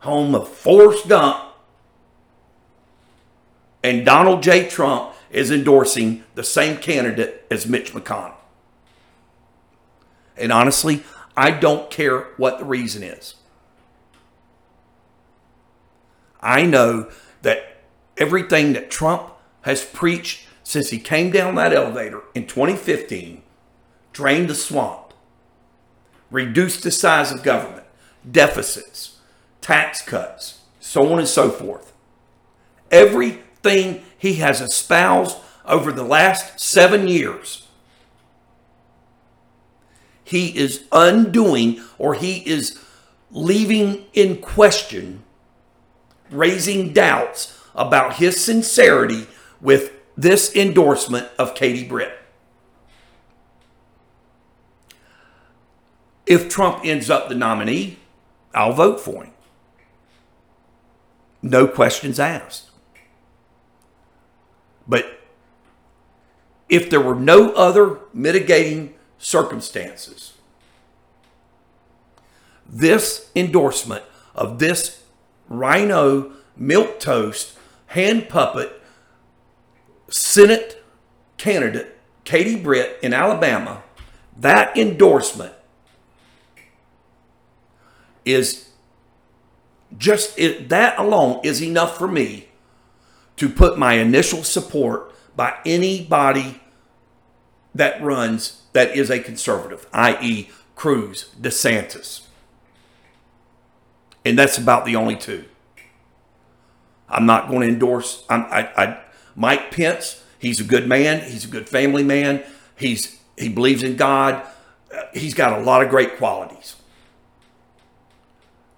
[0.00, 1.44] home of Forrest Gump,
[3.82, 4.68] and Donald J.
[4.68, 8.37] Trump is endorsing the same candidate as Mitch McConnell.
[10.38, 11.02] And honestly,
[11.36, 13.34] I don't care what the reason is.
[16.40, 17.10] I know
[17.42, 17.82] that
[18.16, 19.30] everything that Trump
[19.62, 23.42] has preached since he came down that elevator in 2015
[24.12, 25.14] drained the swamp
[26.30, 27.86] reduced the size of government,
[28.30, 29.18] deficits,
[29.60, 31.92] tax cuts, so on and so forth.
[32.90, 35.36] everything he has espoused
[35.66, 37.67] over the last seven years.
[40.28, 42.78] He is undoing or he is
[43.30, 45.22] leaving in question,
[46.30, 49.26] raising doubts about his sincerity
[49.58, 52.12] with this endorsement of Katie Britt.
[56.26, 57.98] If Trump ends up the nominee,
[58.52, 59.32] I'll vote for him.
[61.40, 62.68] No questions asked.
[64.86, 65.06] But
[66.68, 70.34] if there were no other mitigating circumstances,
[72.68, 74.04] this endorsement
[74.34, 75.02] of this
[75.48, 77.56] rhino milquetoast
[77.86, 78.80] hand puppet
[80.08, 80.82] Senate
[81.36, 83.82] candidate Katie Britt in Alabama,
[84.38, 85.52] that endorsement
[88.24, 88.68] is
[89.96, 92.48] just it, that alone is enough for me
[93.36, 96.60] to put my initial support by anybody
[97.74, 102.28] that runs that is a conservative, i.e., Cruz, DeSantis.
[104.24, 105.46] And that's about the only two.
[107.08, 108.24] I'm not going to endorse.
[108.30, 109.00] I'm, I, I,
[109.34, 110.22] Mike Pence.
[110.38, 111.28] He's a good man.
[111.28, 112.44] He's a good family man.
[112.76, 114.46] He's he believes in God.
[114.96, 116.76] Uh, He's got a lot of great qualities.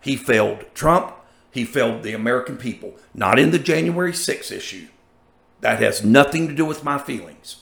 [0.00, 1.14] He failed Trump.
[1.50, 2.94] He failed the American people.
[3.12, 4.86] Not in the January 6th issue.
[5.60, 7.59] That has nothing to do with my feelings.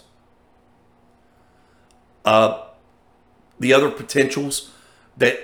[2.29, 2.63] Uh,
[3.59, 4.71] the other potentials
[5.17, 5.39] that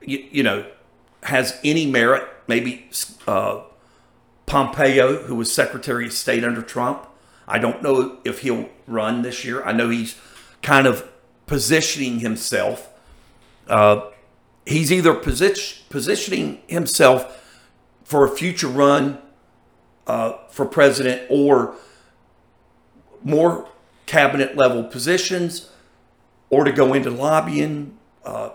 [0.00, 0.64] you, you know
[1.24, 2.88] has any merit, maybe
[3.26, 3.60] uh,
[4.46, 7.06] Pompeo, who was Secretary of State under Trump.
[7.46, 9.62] I don't know if he'll run this year.
[9.62, 10.18] I know he's
[10.62, 11.06] kind of
[11.44, 12.88] positioning himself.
[13.68, 14.08] Uh,
[14.64, 17.68] he's either position, positioning himself
[18.04, 19.18] for a future run
[20.06, 21.74] uh, for president or
[23.22, 23.68] more
[24.06, 25.72] cabinet level positions
[26.50, 28.50] or to go into lobbying, uh,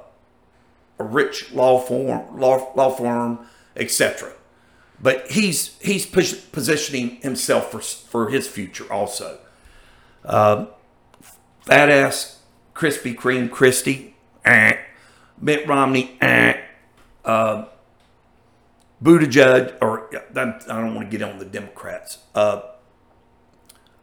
[1.00, 3.40] a rich law firm, law, law firm,
[3.76, 4.34] etc.
[5.00, 9.40] But he's he's pos- positioning himself for for his future also.
[10.24, 10.68] Um,
[11.62, 12.42] fat ass
[12.76, 14.16] Krispy Kreme Christie,
[14.46, 14.78] eh.
[15.40, 16.62] Mitt Romney, eh.
[17.26, 17.66] Uh,
[19.04, 20.34] Buttigieg, or I
[20.68, 22.20] don't want to get on the Democrats.
[22.36, 22.62] Uh,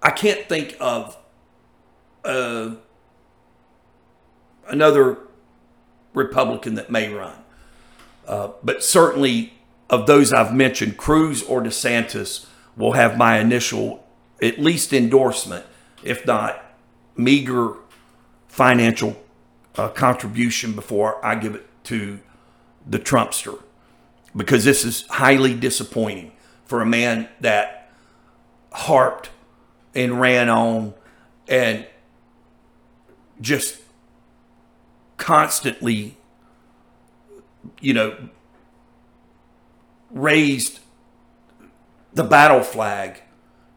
[0.03, 1.16] I can't think of
[2.24, 2.74] uh,
[4.69, 5.19] another
[6.14, 7.37] Republican that may run.
[8.27, 9.55] Uh, but certainly,
[9.89, 12.47] of those I've mentioned, Cruz or DeSantis
[12.77, 14.05] will have my initial,
[14.43, 15.64] at least endorsement,
[16.03, 16.62] if not
[17.16, 17.75] meager
[18.47, 19.16] financial
[19.77, 22.21] uh, contribution before I give it to
[22.87, 23.62] the Trumpster.
[24.37, 26.33] Because this is highly disappointing
[26.64, 27.91] for a man that
[28.73, 29.31] harped
[29.95, 30.95] and ran on
[31.49, 31.87] and
[33.41, 33.81] just
[35.19, 36.16] constantly,
[37.81, 38.16] you know,
[40.11, 40.81] raised
[42.14, 43.21] the battle flag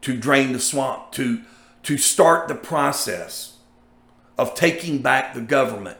[0.00, 1.42] to drain the swamp, to
[1.82, 3.58] to start the process
[4.38, 5.98] of taking back the government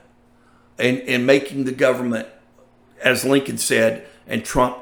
[0.79, 2.29] and, and making the government,
[3.03, 4.79] as Lincoln said, and Trump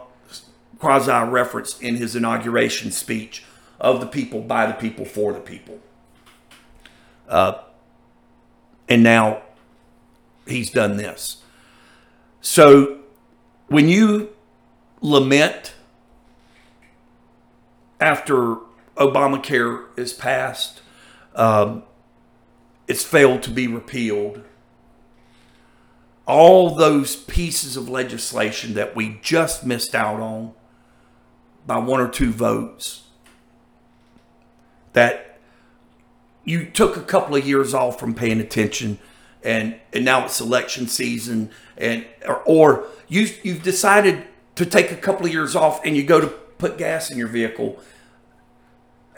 [0.79, 3.45] quasi referenced in his inauguration speech,
[3.79, 5.79] of the people, by the people, for the people.
[7.29, 7.55] Uh,
[8.89, 9.43] and now
[10.47, 11.43] he's done this.
[12.41, 13.01] So
[13.69, 14.31] when you
[15.01, 15.75] lament
[18.01, 18.57] after
[18.97, 20.81] Obamacare is passed,
[21.35, 21.83] um,
[22.89, 24.43] it's failed to be repealed.
[26.27, 30.53] All those pieces of legislation that we just missed out on
[31.67, 33.03] by one or two votes,
[34.93, 35.39] that
[36.45, 38.99] you took a couple of years off from paying attention
[39.43, 44.25] and and now it's election season and or, or you you've decided
[44.57, 47.29] to take a couple of years off and you go to put gas in your
[47.29, 47.81] vehicle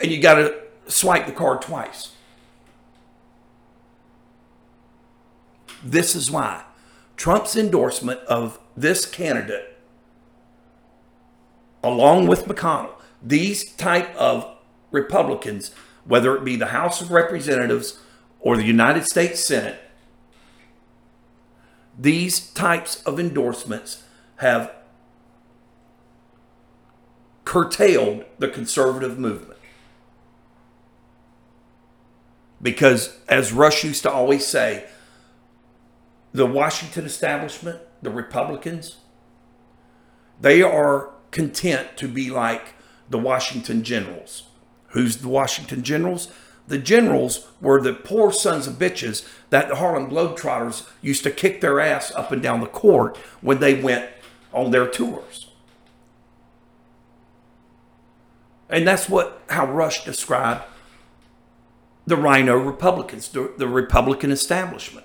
[0.01, 0.55] and you got to
[0.87, 2.13] swipe the card twice.
[5.83, 6.65] This is why
[7.17, 9.73] Trump's endorsement of this candidate
[11.83, 14.47] along with McConnell, these type of
[14.91, 15.73] Republicans,
[16.05, 18.01] whether it be the House of Representatives
[18.41, 19.81] or the United States Senate,
[21.99, 24.05] these types of endorsements
[24.37, 24.75] have
[27.45, 29.59] curtailed the conservative movement.
[32.61, 34.87] Because, as Rush used to always say,
[36.33, 38.99] the Washington establishment, the Republicans,
[40.41, 42.75] they are content to be like
[43.11, 44.45] the Washington Generals.
[44.89, 46.29] Who's the Washington Generals?
[46.73, 51.61] The Generals were the poor sons of bitches that the Harlem Globetrotters used to kick
[51.61, 54.09] their ass up and down the court when they went
[54.55, 55.49] on their tours.
[58.71, 60.63] And that's what how Rush described
[62.07, 65.05] the Rhino Republicans, the, the Republican establishment.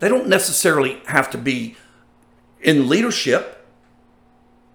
[0.00, 1.76] They don't necessarily have to be
[2.60, 3.64] in leadership.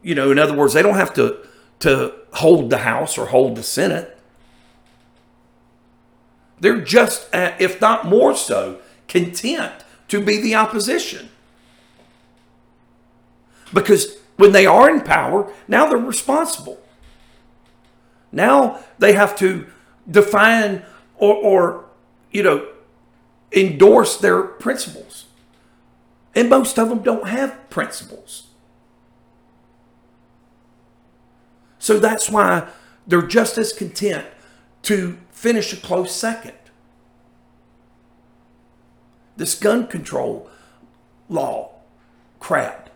[0.01, 1.45] You know, in other words, they don't have to
[1.79, 4.17] to hold the House or hold the Senate.
[6.64, 11.28] They're just, uh, if not more so, content to be the opposition.
[13.74, 16.80] Because when they are in power, now they're responsible.
[18.32, 19.68] Now they have to
[20.09, 20.86] define
[21.18, 21.86] or, or
[22.32, 22.66] you know,
[23.51, 25.26] endorse their principles.
[26.34, 28.47] And most of them don't have principles.
[31.78, 32.70] So that's why
[33.05, 34.28] they're just as content
[34.84, 36.54] to finish a close second.
[39.36, 40.50] This gun control
[41.28, 41.72] law
[42.39, 42.89] crap.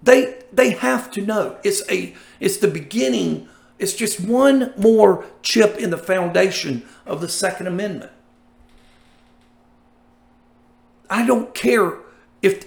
[0.00, 1.56] They they have to know.
[1.64, 3.48] It's a it's the beginning,
[3.80, 8.12] it's just one more chip in the foundation of the Second Amendment.
[11.10, 11.98] I don't care
[12.40, 12.66] if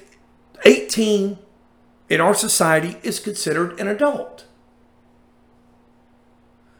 [0.65, 1.37] 18
[2.09, 4.46] in our society is considered an adult.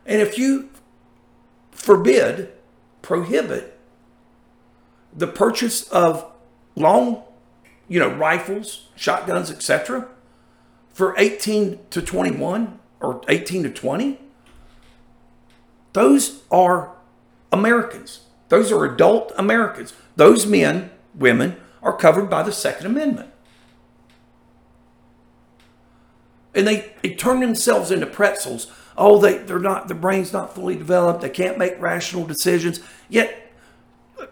[0.08, 0.70] And if you
[1.72, 2.52] forbid,
[3.02, 3.78] prohibit
[5.14, 6.32] the purchase of
[6.76, 7.24] long,
[7.88, 10.08] you know, rifles, shotguns, etc.,
[10.94, 14.20] for 18 to 21 or 18 to 20,
[15.94, 16.96] those are
[17.52, 18.22] Americans.
[18.50, 19.94] Those are adult Americans.
[20.16, 23.30] Those men, women, are covered by the Second Amendment.
[26.56, 28.72] And they, they turn themselves into pretzels.
[28.98, 31.22] Oh, they, they're not, their brain's not fully developed.
[31.22, 32.80] They can't make rational decisions.
[33.10, 33.52] Yet,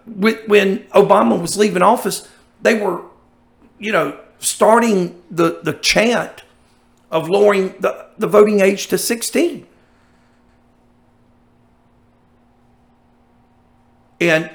[0.06, 2.28] when Obama was leaving office,
[2.62, 3.04] they were,
[3.78, 6.44] you know, starting the, the chant
[7.12, 9.68] of lowering the, the voting age to 16.
[14.20, 14.50] And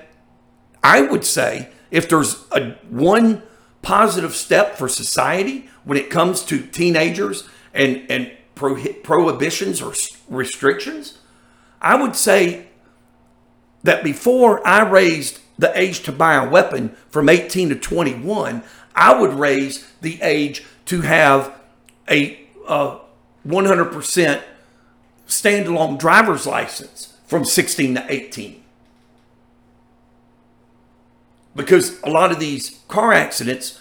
[0.82, 3.42] I would say if there's a one
[3.82, 9.94] positive step for society when it comes to teenagers and, and prohibitions or
[10.28, 11.18] restrictions,
[11.80, 12.66] I would say
[13.82, 18.62] that before I raised the age to buy a weapon from 18 to 21,
[18.94, 21.58] I would raise the age to have
[22.08, 22.98] a, a
[23.46, 24.42] 100%
[25.26, 28.62] standalone driver's license from 16 to 18.
[31.54, 33.80] Because a lot of these car accidents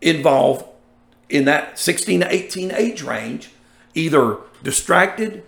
[0.00, 0.66] involve
[1.28, 3.50] in that 16 to 18 age range
[3.94, 5.44] either distracted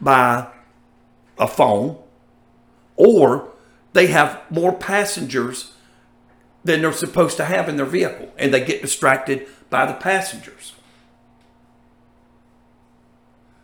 [0.00, 0.48] by
[1.38, 1.98] a phone
[2.96, 3.52] or
[3.92, 5.72] they have more passengers
[6.64, 10.72] than they're supposed to have in their vehicle and they get distracted by the passengers.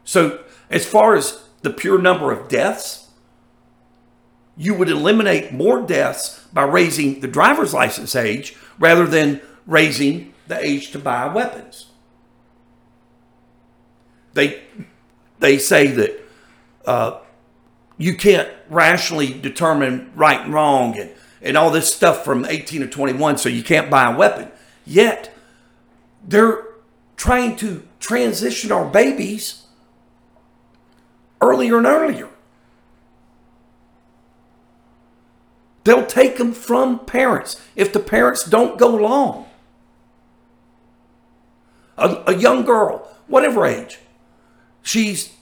[0.05, 3.11] So, as far as the pure number of deaths,
[4.57, 10.59] you would eliminate more deaths by raising the driver's license age rather than raising the
[10.63, 11.92] age to buy weapons.
[14.35, 14.63] They
[15.39, 16.21] they say that
[16.87, 17.19] uh,
[17.99, 21.11] you can't rationally determine right and wrong and,
[21.41, 24.51] and all this stuff from 18 to 21, so you can't buy a weapon.
[24.87, 25.35] Yet
[26.27, 26.65] they're
[27.17, 29.67] trying to transition our babies
[31.41, 32.29] earlier and earlier.
[35.85, 39.47] They'll take them from parents if the parents don't go along.
[41.99, 43.99] A, a young girl, whatever age,
[44.83, 45.33] she's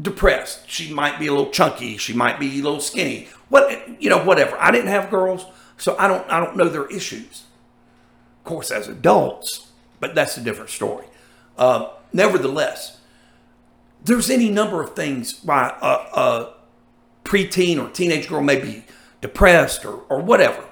[0.00, 0.68] depressed.
[0.68, 1.96] She might be a little chunky.
[1.96, 3.28] She might be a little skinny.
[3.48, 4.56] What you know, whatever.
[4.58, 5.46] I didn't have girls,
[5.76, 7.44] so I don't I don't know their issues.
[8.40, 11.06] Of course, as adults, but that's a different story.
[11.58, 13.00] Uh, nevertheless,
[14.04, 16.54] there's any number of things why a, a
[17.24, 18.84] preteen or teenage girl may be
[19.20, 20.64] depressed or, or whatever.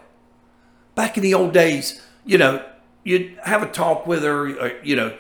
[0.94, 2.64] Back in the old days, you know,
[3.02, 5.16] you'd have a talk with her, or, you know,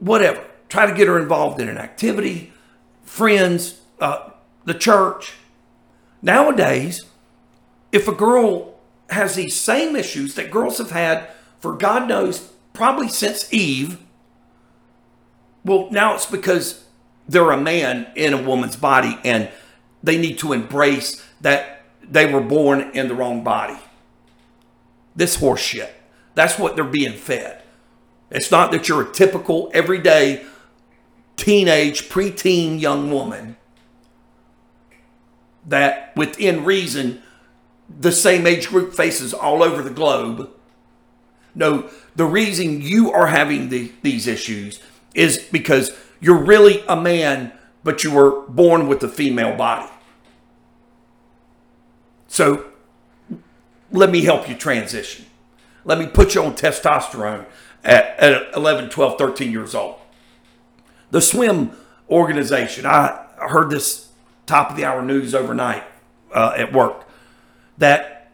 [0.00, 0.44] whatever.
[0.70, 2.52] Try to get her involved in an activity,
[3.02, 4.30] friends, uh,
[4.64, 5.34] the church.
[6.22, 7.02] Nowadays,
[7.90, 8.78] if a girl
[9.10, 13.98] has these same issues that girls have had for God knows probably since Eve,
[15.64, 16.84] well, now it's because
[17.28, 19.50] they're a man in a woman's body and
[20.04, 23.78] they need to embrace that they were born in the wrong body.
[25.16, 25.90] This horseshit.
[26.36, 27.62] That's what they're being fed.
[28.30, 30.46] It's not that you're a typical everyday
[31.40, 33.56] teenage, preteen young woman
[35.66, 37.22] that within reason
[37.88, 40.50] the same age group faces all over the globe.
[41.54, 44.80] No, the reason you are having the, these issues
[45.14, 49.90] is because you're really a man, but you were born with a female body.
[52.28, 52.66] So
[53.90, 55.24] let me help you transition.
[55.84, 57.46] Let me put you on testosterone
[57.82, 59.99] at, at 11, 12, 13 years old.
[61.10, 61.72] The swim
[62.08, 64.08] organization, I heard this
[64.46, 65.84] top of the hour news overnight
[66.34, 67.06] uh, at work
[67.78, 68.30] that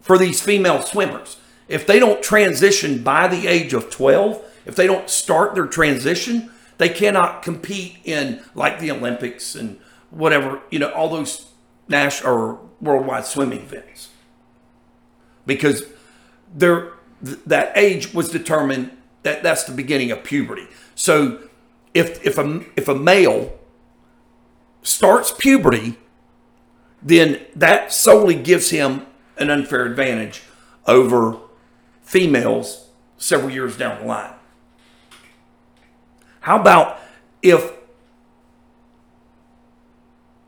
[0.00, 4.86] for these female swimmers, if they don't transition by the age of 12, if they
[4.86, 9.78] don't start their transition, they cannot compete in like the Olympics and
[10.10, 11.46] whatever, you know, all those
[11.88, 14.10] national or worldwide swimming events.
[15.46, 15.84] Because
[16.54, 18.90] there that age was determined
[19.22, 20.68] that that's the beginning of puberty.
[20.94, 21.40] So
[21.94, 23.56] if if a if a male
[24.82, 25.96] starts puberty,
[27.00, 29.06] then that solely gives him
[29.38, 30.42] an unfair advantage
[30.86, 31.38] over
[32.02, 34.34] females several years down the line.
[36.40, 36.98] How about
[37.40, 37.72] if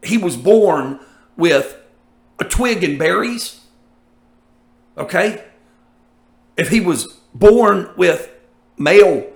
[0.02, 1.00] he was born
[1.36, 1.76] with
[2.38, 3.60] a twig and berries?
[4.98, 5.44] Okay?
[6.56, 8.30] If he was born with
[8.76, 9.26] male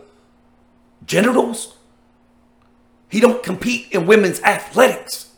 [1.06, 1.78] genitals,
[3.10, 5.30] he don't compete in women's athletics.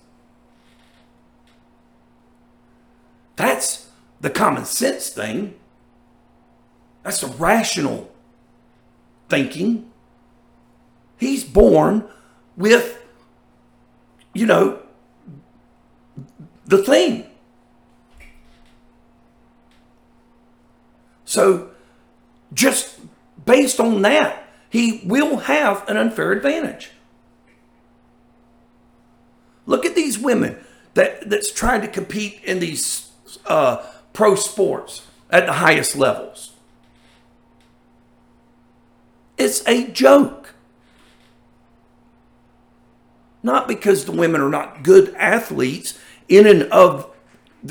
[3.36, 3.88] That's
[4.20, 5.54] the common sense thing.
[7.02, 8.12] That's the rational
[9.28, 9.90] thinking.
[11.16, 12.08] He's born
[12.56, 13.02] with,
[14.34, 14.80] you know,
[16.66, 17.26] the thing.
[21.24, 21.70] So,
[22.52, 23.00] just
[23.46, 26.90] based on that, he will have an unfair advantage.
[29.66, 30.56] Look at these women
[30.94, 33.10] that, that's trying to compete in these
[33.46, 36.52] uh, pro sports at the highest levels.
[39.38, 40.54] It's a joke.
[43.42, 45.98] Not because the women are not good athletes
[46.28, 47.08] in and of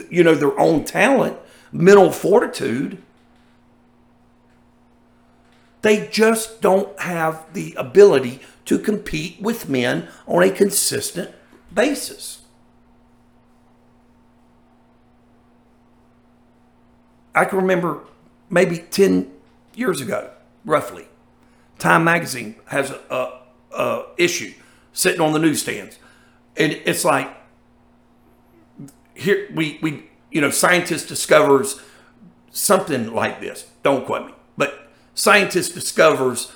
[0.10, 1.38] you know their own talent,
[1.72, 3.02] mental fortitude.
[5.82, 11.32] They just don't have the ability to compete with men on a consistent
[11.74, 12.42] basis.
[17.34, 18.02] I can remember
[18.50, 19.32] maybe 10
[19.76, 20.32] years ago,
[20.66, 21.08] roughly,
[21.80, 24.54] Time Magazine has a, a, a issue
[24.94, 25.98] sitting on the newsstands.
[26.58, 27.34] And it's like,
[29.16, 31.82] here we, we, you know, scientist discovers
[32.52, 33.70] something like this.
[33.84, 34.34] Don't quote me.
[34.58, 36.52] But scientist discovers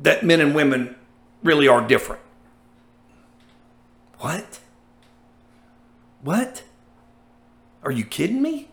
[0.00, 0.96] that men and women
[1.42, 2.22] really are different.
[4.18, 4.60] What?
[6.22, 6.62] What?
[7.82, 8.68] Are you kidding me?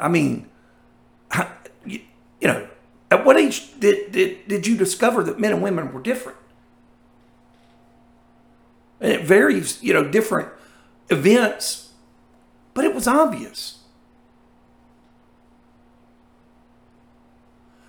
[0.00, 0.48] I mean,
[1.86, 2.00] you,
[2.40, 2.68] you know,
[3.10, 6.38] at what age did, did, did you discover that men and women were different?
[9.00, 10.48] And it varies, you know, different
[11.10, 11.92] events,
[12.74, 13.80] but it was obvious.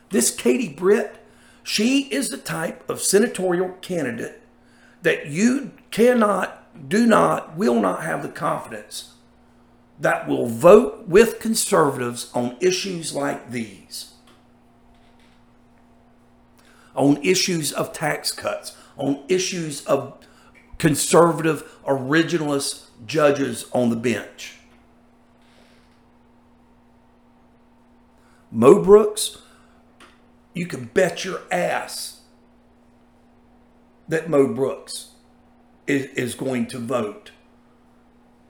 [0.09, 1.15] This Katie Britt,
[1.63, 4.42] she is the type of senatorial candidate
[5.03, 9.13] that you cannot, do not, will not have the confidence
[9.99, 14.13] that will vote with conservatives on issues like these.
[16.95, 20.17] On issues of tax cuts, on issues of
[20.77, 24.55] conservative originalist judges on the bench.
[28.51, 29.37] Mo Brooks,
[30.53, 32.12] you can bet your ass
[34.07, 35.11] that Mo Brooks
[35.87, 37.31] is, is going to vote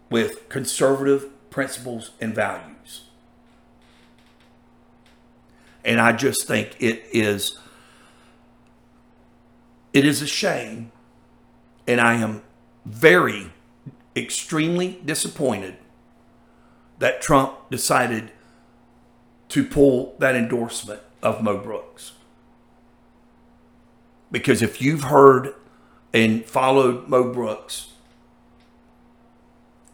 [0.10, 3.06] with conservative principles and values.
[5.86, 7.58] And I just think it is
[9.92, 10.92] it is a shame
[11.88, 12.42] and I am
[12.86, 13.52] very
[14.16, 15.78] extremely disappointed
[17.00, 18.32] that Trump decided
[19.50, 22.14] to pull that endorsement of Mo Brooks.
[24.34, 25.56] Because if you've heard
[26.12, 27.92] and followed Mo Brooks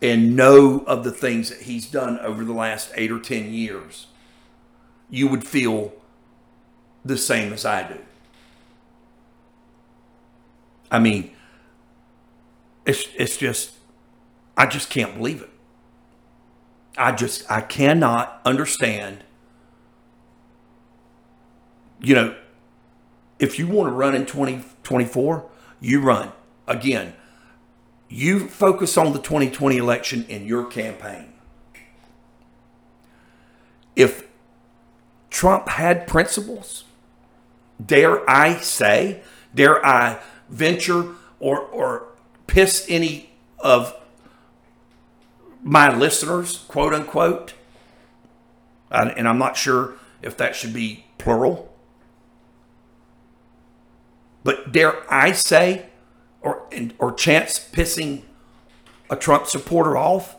[0.02, 4.08] and know of the things that he's done over the last eight or 10 years,
[5.12, 5.94] you would feel
[7.06, 8.00] the same as I do.
[10.90, 11.32] I mean,
[12.88, 13.74] it's, it's just,
[14.58, 15.50] I just can't believe it.
[16.98, 19.24] I just, I cannot understand
[22.02, 22.36] you know,
[23.40, 26.32] if you want to run in 2024, you run.
[26.68, 27.14] Again,
[28.10, 31.34] you focus on the 2020 election in your campaign.
[33.96, 34.28] If
[35.30, 36.84] Trump had principles,
[37.84, 39.22] dare I say,
[39.54, 40.20] dare I
[40.50, 42.08] venture or, or
[42.48, 43.30] piss any
[43.60, 43.96] of
[45.62, 47.54] my listeners, quote unquote,
[48.92, 51.69] and I'm not sure if that should be plural,
[54.44, 55.88] but dare I say,
[56.42, 56.68] or
[56.98, 58.24] or chance pissing
[59.10, 60.36] a Trump supporter off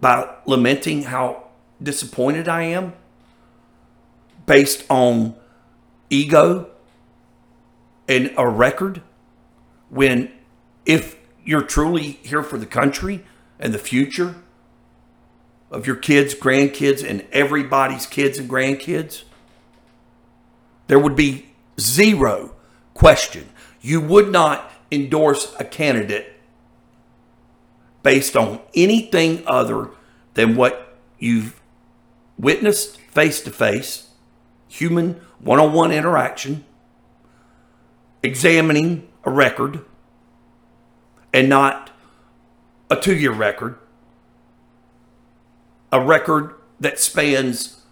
[0.00, 1.48] by lamenting how
[1.82, 2.92] disappointed I am
[4.46, 5.34] based on
[6.10, 6.68] ego
[8.06, 9.02] and a record
[9.88, 10.30] when
[10.84, 13.24] if you're truly here for the country
[13.58, 14.34] and the future
[15.70, 19.24] of your kids, grandkids, and everybody's kids and grandkids,
[20.86, 21.46] there would be
[21.78, 22.54] zero
[22.92, 23.48] question.
[23.80, 26.32] You would not endorse a candidate
[28.02, 29.90] based on anything other
[30.34, 31.60] than what you've
[32.38, 34.08] witnessed face to face,
[34.68, 36.64] human one on one interaction,
[38.22, 39.84] examining a record,
[41.32, 41.90] and not
[42.90, 43.78] a two year record,
[45.90, 47.83] a record that spans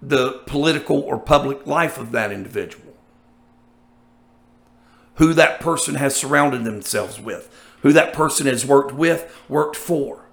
[0.00, 2.94] the political or public life of that individual,
[5.16, 10.26] who that person has surrounded themselves with, who that person has worked with, worked for,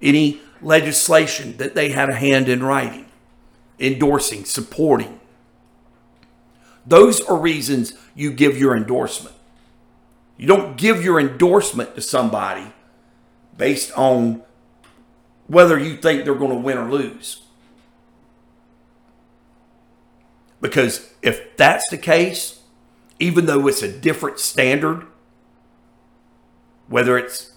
[0.00, 3.06] any legislation that they had a hand in writing,
[3.78, 5.20] endorsing, supporting.
[6.86, 9.34] Those are reasons you give your endorsement.
[10.36, 12.72] You don't give your endorsement to somebody
[13.56, 14.42] based on
[15.48, 17.42] whether you think they're going to win or lose.
[20.60, 22.62] Because if that's the case,
[23.18, 25.06] even though it's a different standard,
[26.88, 27.52] whether it's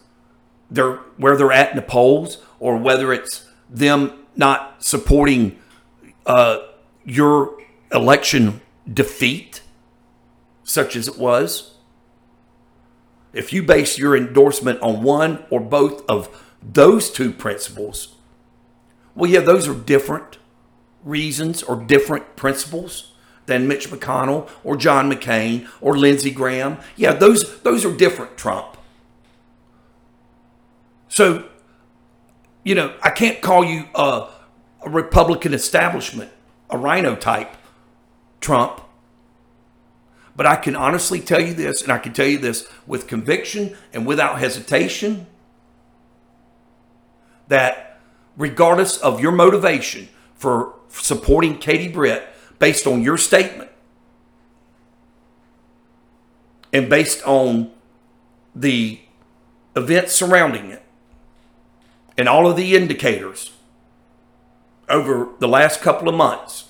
[0.69, 5.59] they're, where they're at in the polls or whether it's them not supporting
[6.25, 6.59] uh,
[7.03, 7.57] your
[7.91, 9.61] election defeat,
[10.63, 11.75] such as it was,
[13.33, 16.29] if you base your endorsement on one or both of
[16.61, 18.15] those two principles,
[19.15, 20.37] well, yeah, those are different
[21.03, 23.11] reasons or different principles
[23.45, 26.77] than Mitch McConnell or John McCain or Lindsey Graham.
[26.95, 28.77] Yeah, those those are different, Trump.
[31.09, 31.49] So,
[32.63, 34.29] you know, I can't call you a,
[34.85, 36.31] a Republican establishment,
[36.69, 37.57] a rhino type,
[38.39, 38.81] Trump.
[40.33, 43.75] But I can honestly tell you this, and I can tell you this with conviction
[43.91, 45.27] and without hesitation
[47.49, 47.99] that
[48.37, 52.27] regardless of your motivation for supporting Katie Britt
[52.59, 53.71] based on your statement
[56.73, 57.71] and based on
[58.55, 58.99] the
[59.75, 60.83] events surrounding it
[62.17, 63.51] and all of the indicators
[64.89, 66.65] over the last couple of months,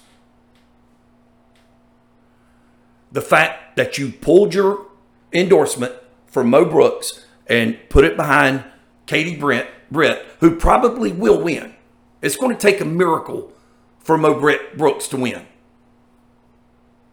[3.12, 4.86] the fact that you pulled your
[5.34, 5.94] endorsement
[6.28, 8.64] for Mo Brooks and put it behind
[9.06, 11.76] Katie Brent, Britt, who probably will win.
[12.22, 13.52] It's going to take a miracle
[14.04, 14.40] for Mo
[14.76, 15.46] Brooks to win.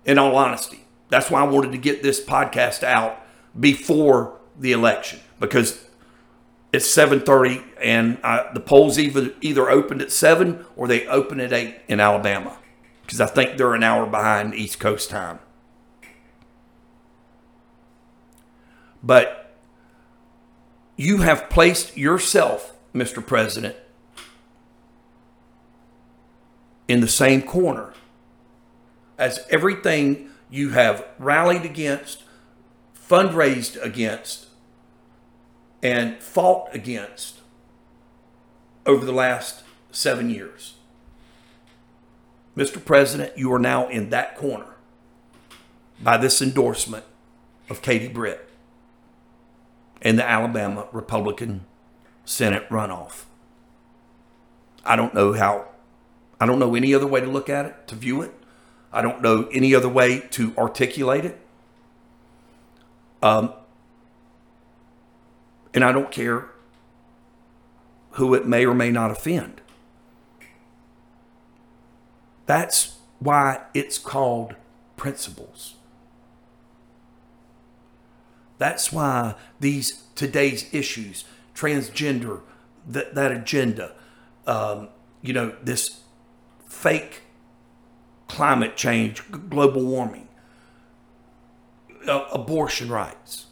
[0.04, 3.20] In all honesty, that's why I wanted to get this podcast out
[3.58, 5.86] before the election because
[6.72, 11.52] it's 7:30 and I, the polls either either opened at 7 or they open at
[11.52, 12.58] 8 in Alabama
[13.02, 15.38] because I think they're an hour behind East Coast time.
[19.02, 19.56] But
[20.96, 23.24] you have placed yourself, Mr.
[23.24, 23.76] President,
[26.88, 27.92] in the same corner
[29.18, 32.24] as everything you have rallied against,
[33.08, 34.46] fundraised against,
[35.82, 37.40] and fought against
[38.86, 39.62] over the last
[39.92, 40.74] seven years.
[42.56, 42.84] Mr.
[42.84, 44.74] President, you are now in that corner
[46.02, 47.04] by this endorsement
[47.70, 48.48] of Katie Britt
[50.00, 51.66] in the Alabama Republican
[52.24, 53.24] Senate runoff.
[54.84, 55.68] I don't know how,
[56.40, 58.32] I don't know any other way to look at it, to view it.
[58.92, 61.40] I don't know any other way to articulate it.
[63.22, 63.52] Um,
[65.74, 66.48] and I don't care
[68.12, 69.60] who it may or may not offend.
[72.46, 74.54] That's why it's called
[74.96, 75.74] principles.
[78.58, 81.24] That's why these today's issues,
[81.54, 82.40] transgender,
[82.88, 83.92] that, that agenda,
[84.46, 84.88] um,
[85.22, 86.00] you know, this
[86.68, 87.22] fake
[88.28, 90.28] climate change, global warming,
[92.06, 93.46] uh, abortion rights.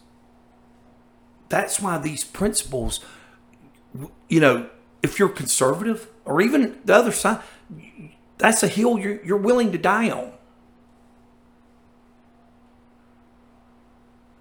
[1.49, 3.01] That's why these principles,
[4.29, 4.69] you know,
[5.03, 7.41] if you're conservative or even the other side,
[8.39, 10.33] that's a hill you're, you're willing to die on.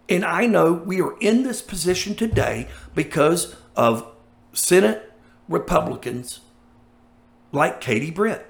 [0.07, 4.05] And I know we are in this position today because of
[4.53, 5.11] Senate
[5.47, 6.41] Republicans
[7.51, 8.45] like Katie Britt,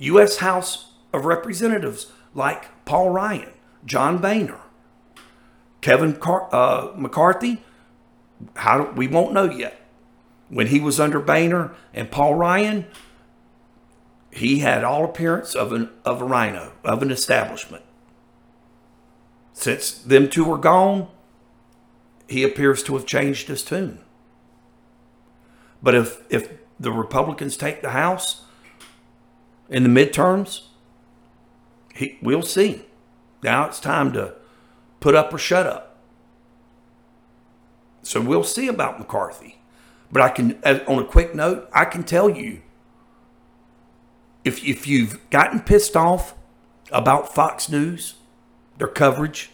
[0.00, 0.38] U.S.
[0.38, 3.52] House of Representatives like Paul Ryan,
[3.84, 4.60] John Boehner,
[5.80, 7.62] Kevin Car- uh, McCarthy.
[8.56, 9.76] How do, we won't know yet.
[10.48, 12.86] When he was under Boehner and Paul Ryan,
[14.32, 17.84] he had all appearance of an of a rhino of an establishment.
[19.52, 21.08] Since them two are gone,
[22.26, 24.00] he appears to have changed his tune.
[25.82, 26.48] But if if
[26.78, 28.46] the Republicans take the House
[29.70, 30.62] in the midterms,
[31.94, 32.84] he, we'll see.
[33.42, 34.34] Now it's time to
[34.98, 35.96] put up or shut up.
[38.02, 39.60] So we'll see about McCarthy.
[40.12, 42.62] But I can, as- on a quick note, I can tell you
[44.44, 46.34] if, if you've gotten pissed off
[46.90, 48.14] about Fox News,
[48.78, 49.50] their coverage,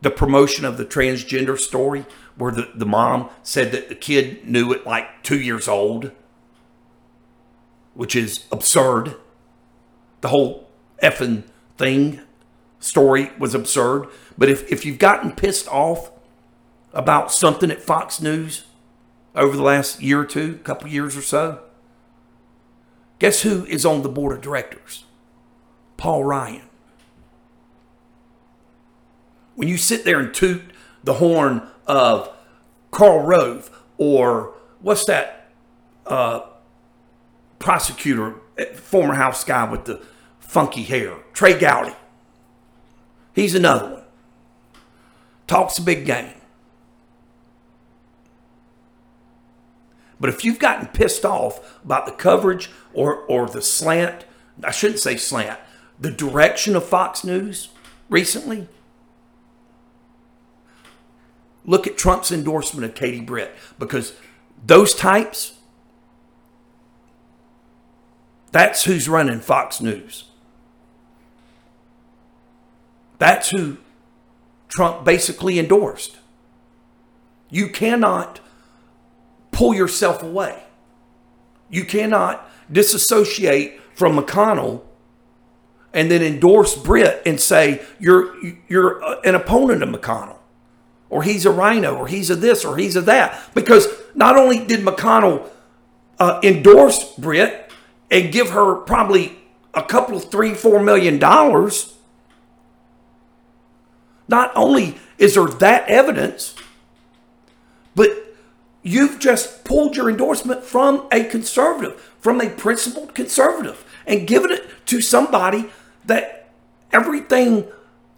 [0.00, 2.04] the promotion of the transgender story,
[2.36, 6.10] where the, the mom said that the kid knew it like two years old,
[7.94, 9.16] which is absurd.
[10.20, 10.68] The whole
[11.02, 11.44] effing
[11.76, 12.20] thing
[12.80, 14.08] story was absurd.
[14.36, 16.10] But if, if you've gotten pissed off
[16.92, 18.64] about something at Fox News
[19.34, 21.60] over the last year or two, couple years or so,
[23.18, 25.04] guess who is on the board of directors?
[25.96, 26.62] Paul Ryan.
[29.54, 30.62] When you sit there and toot
[31.04, 32.34] the horn of
[32.90, 35.50] Karl Rove or what's that
[36.06, 36.40] uh,
[37.62, 40.02] prosecutor, eh, former House guy with the
[40.38, 41.94] funky hair, Trey Gowdy.
[43.34, 44.02] He's another one.
[45.46, 46.34] Talks a big game.
[50.20, 54.24] But if you've gotten pissed off about the coverage or, or the slant,
[54.62, 55.58] I shouldn't say slant,
[55.98, 57.70] the direction of Fox News
[58.08, 58.68] recently,
[61.64, 64.14] look at Trump's endorsement of Katie Britt because
[64.64, 65.54] those types,
[68.52, 70.24] that's who's running Fox News.
[73.18, 73.78] That's who
[74.68, 76.18] Trump basically endorsed.
[77.50, 78.40] You cannot
[79.50, 80.62] pull yourself away.
[81.70, 84.82] You cannot disassociate from McConnell
[85.94, 88.34] and then endorse Britt and say you're
[88.68, 90.38] you're an opponent of McConnell
[91.10, 94.64] or he's a rhino or he's a this or he's a that because not only
[94.64, 95.48] did McConnell
[96.18, 97.61] uh, endorse Britt
[98.12, 99.36] and give her probably
[99.74, 101.94] a couple of three four million dollars
[104.28, 106.54] not only is there that evidence
[107.94, 108.10] but
[108.82, 114.68] you've just pulled your endorsement from a conservative, from a principled conservative, and given it
[114.86, 115.70] to somebody
[116.04, 116.50] that
[116.92, 117.66] everything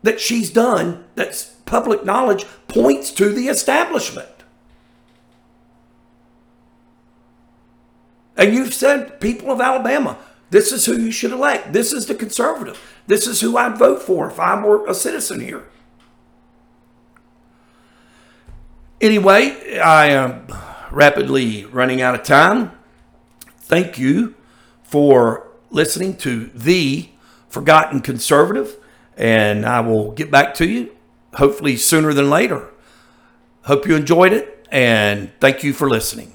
[0.03, 4.29] that she's done that's public knowledge points to the establishment.
[8.37, 10.19] And you've said, people of Alabama,
[10.51, 11.73] this is who you should elect.
[11.73, 12.81] This is the conservative.
[13.07, 15.65] This is who I'd vote for if I were a citizen here.
[19.01, 20.47] Anyway, I am
[20.91, 22.73] rapidly running out of time.
[23.59, 24.35] Thank you
[24.83, 27.09] for listening to The
[27.49, 28.77] Forgotten Conservative,
[29.17, 30.95] and I will get back to you
[31.35, 32.69] hopefully sooner than later.
[33.63, 36.34] Hope you enjoyed it, and thank you for listening.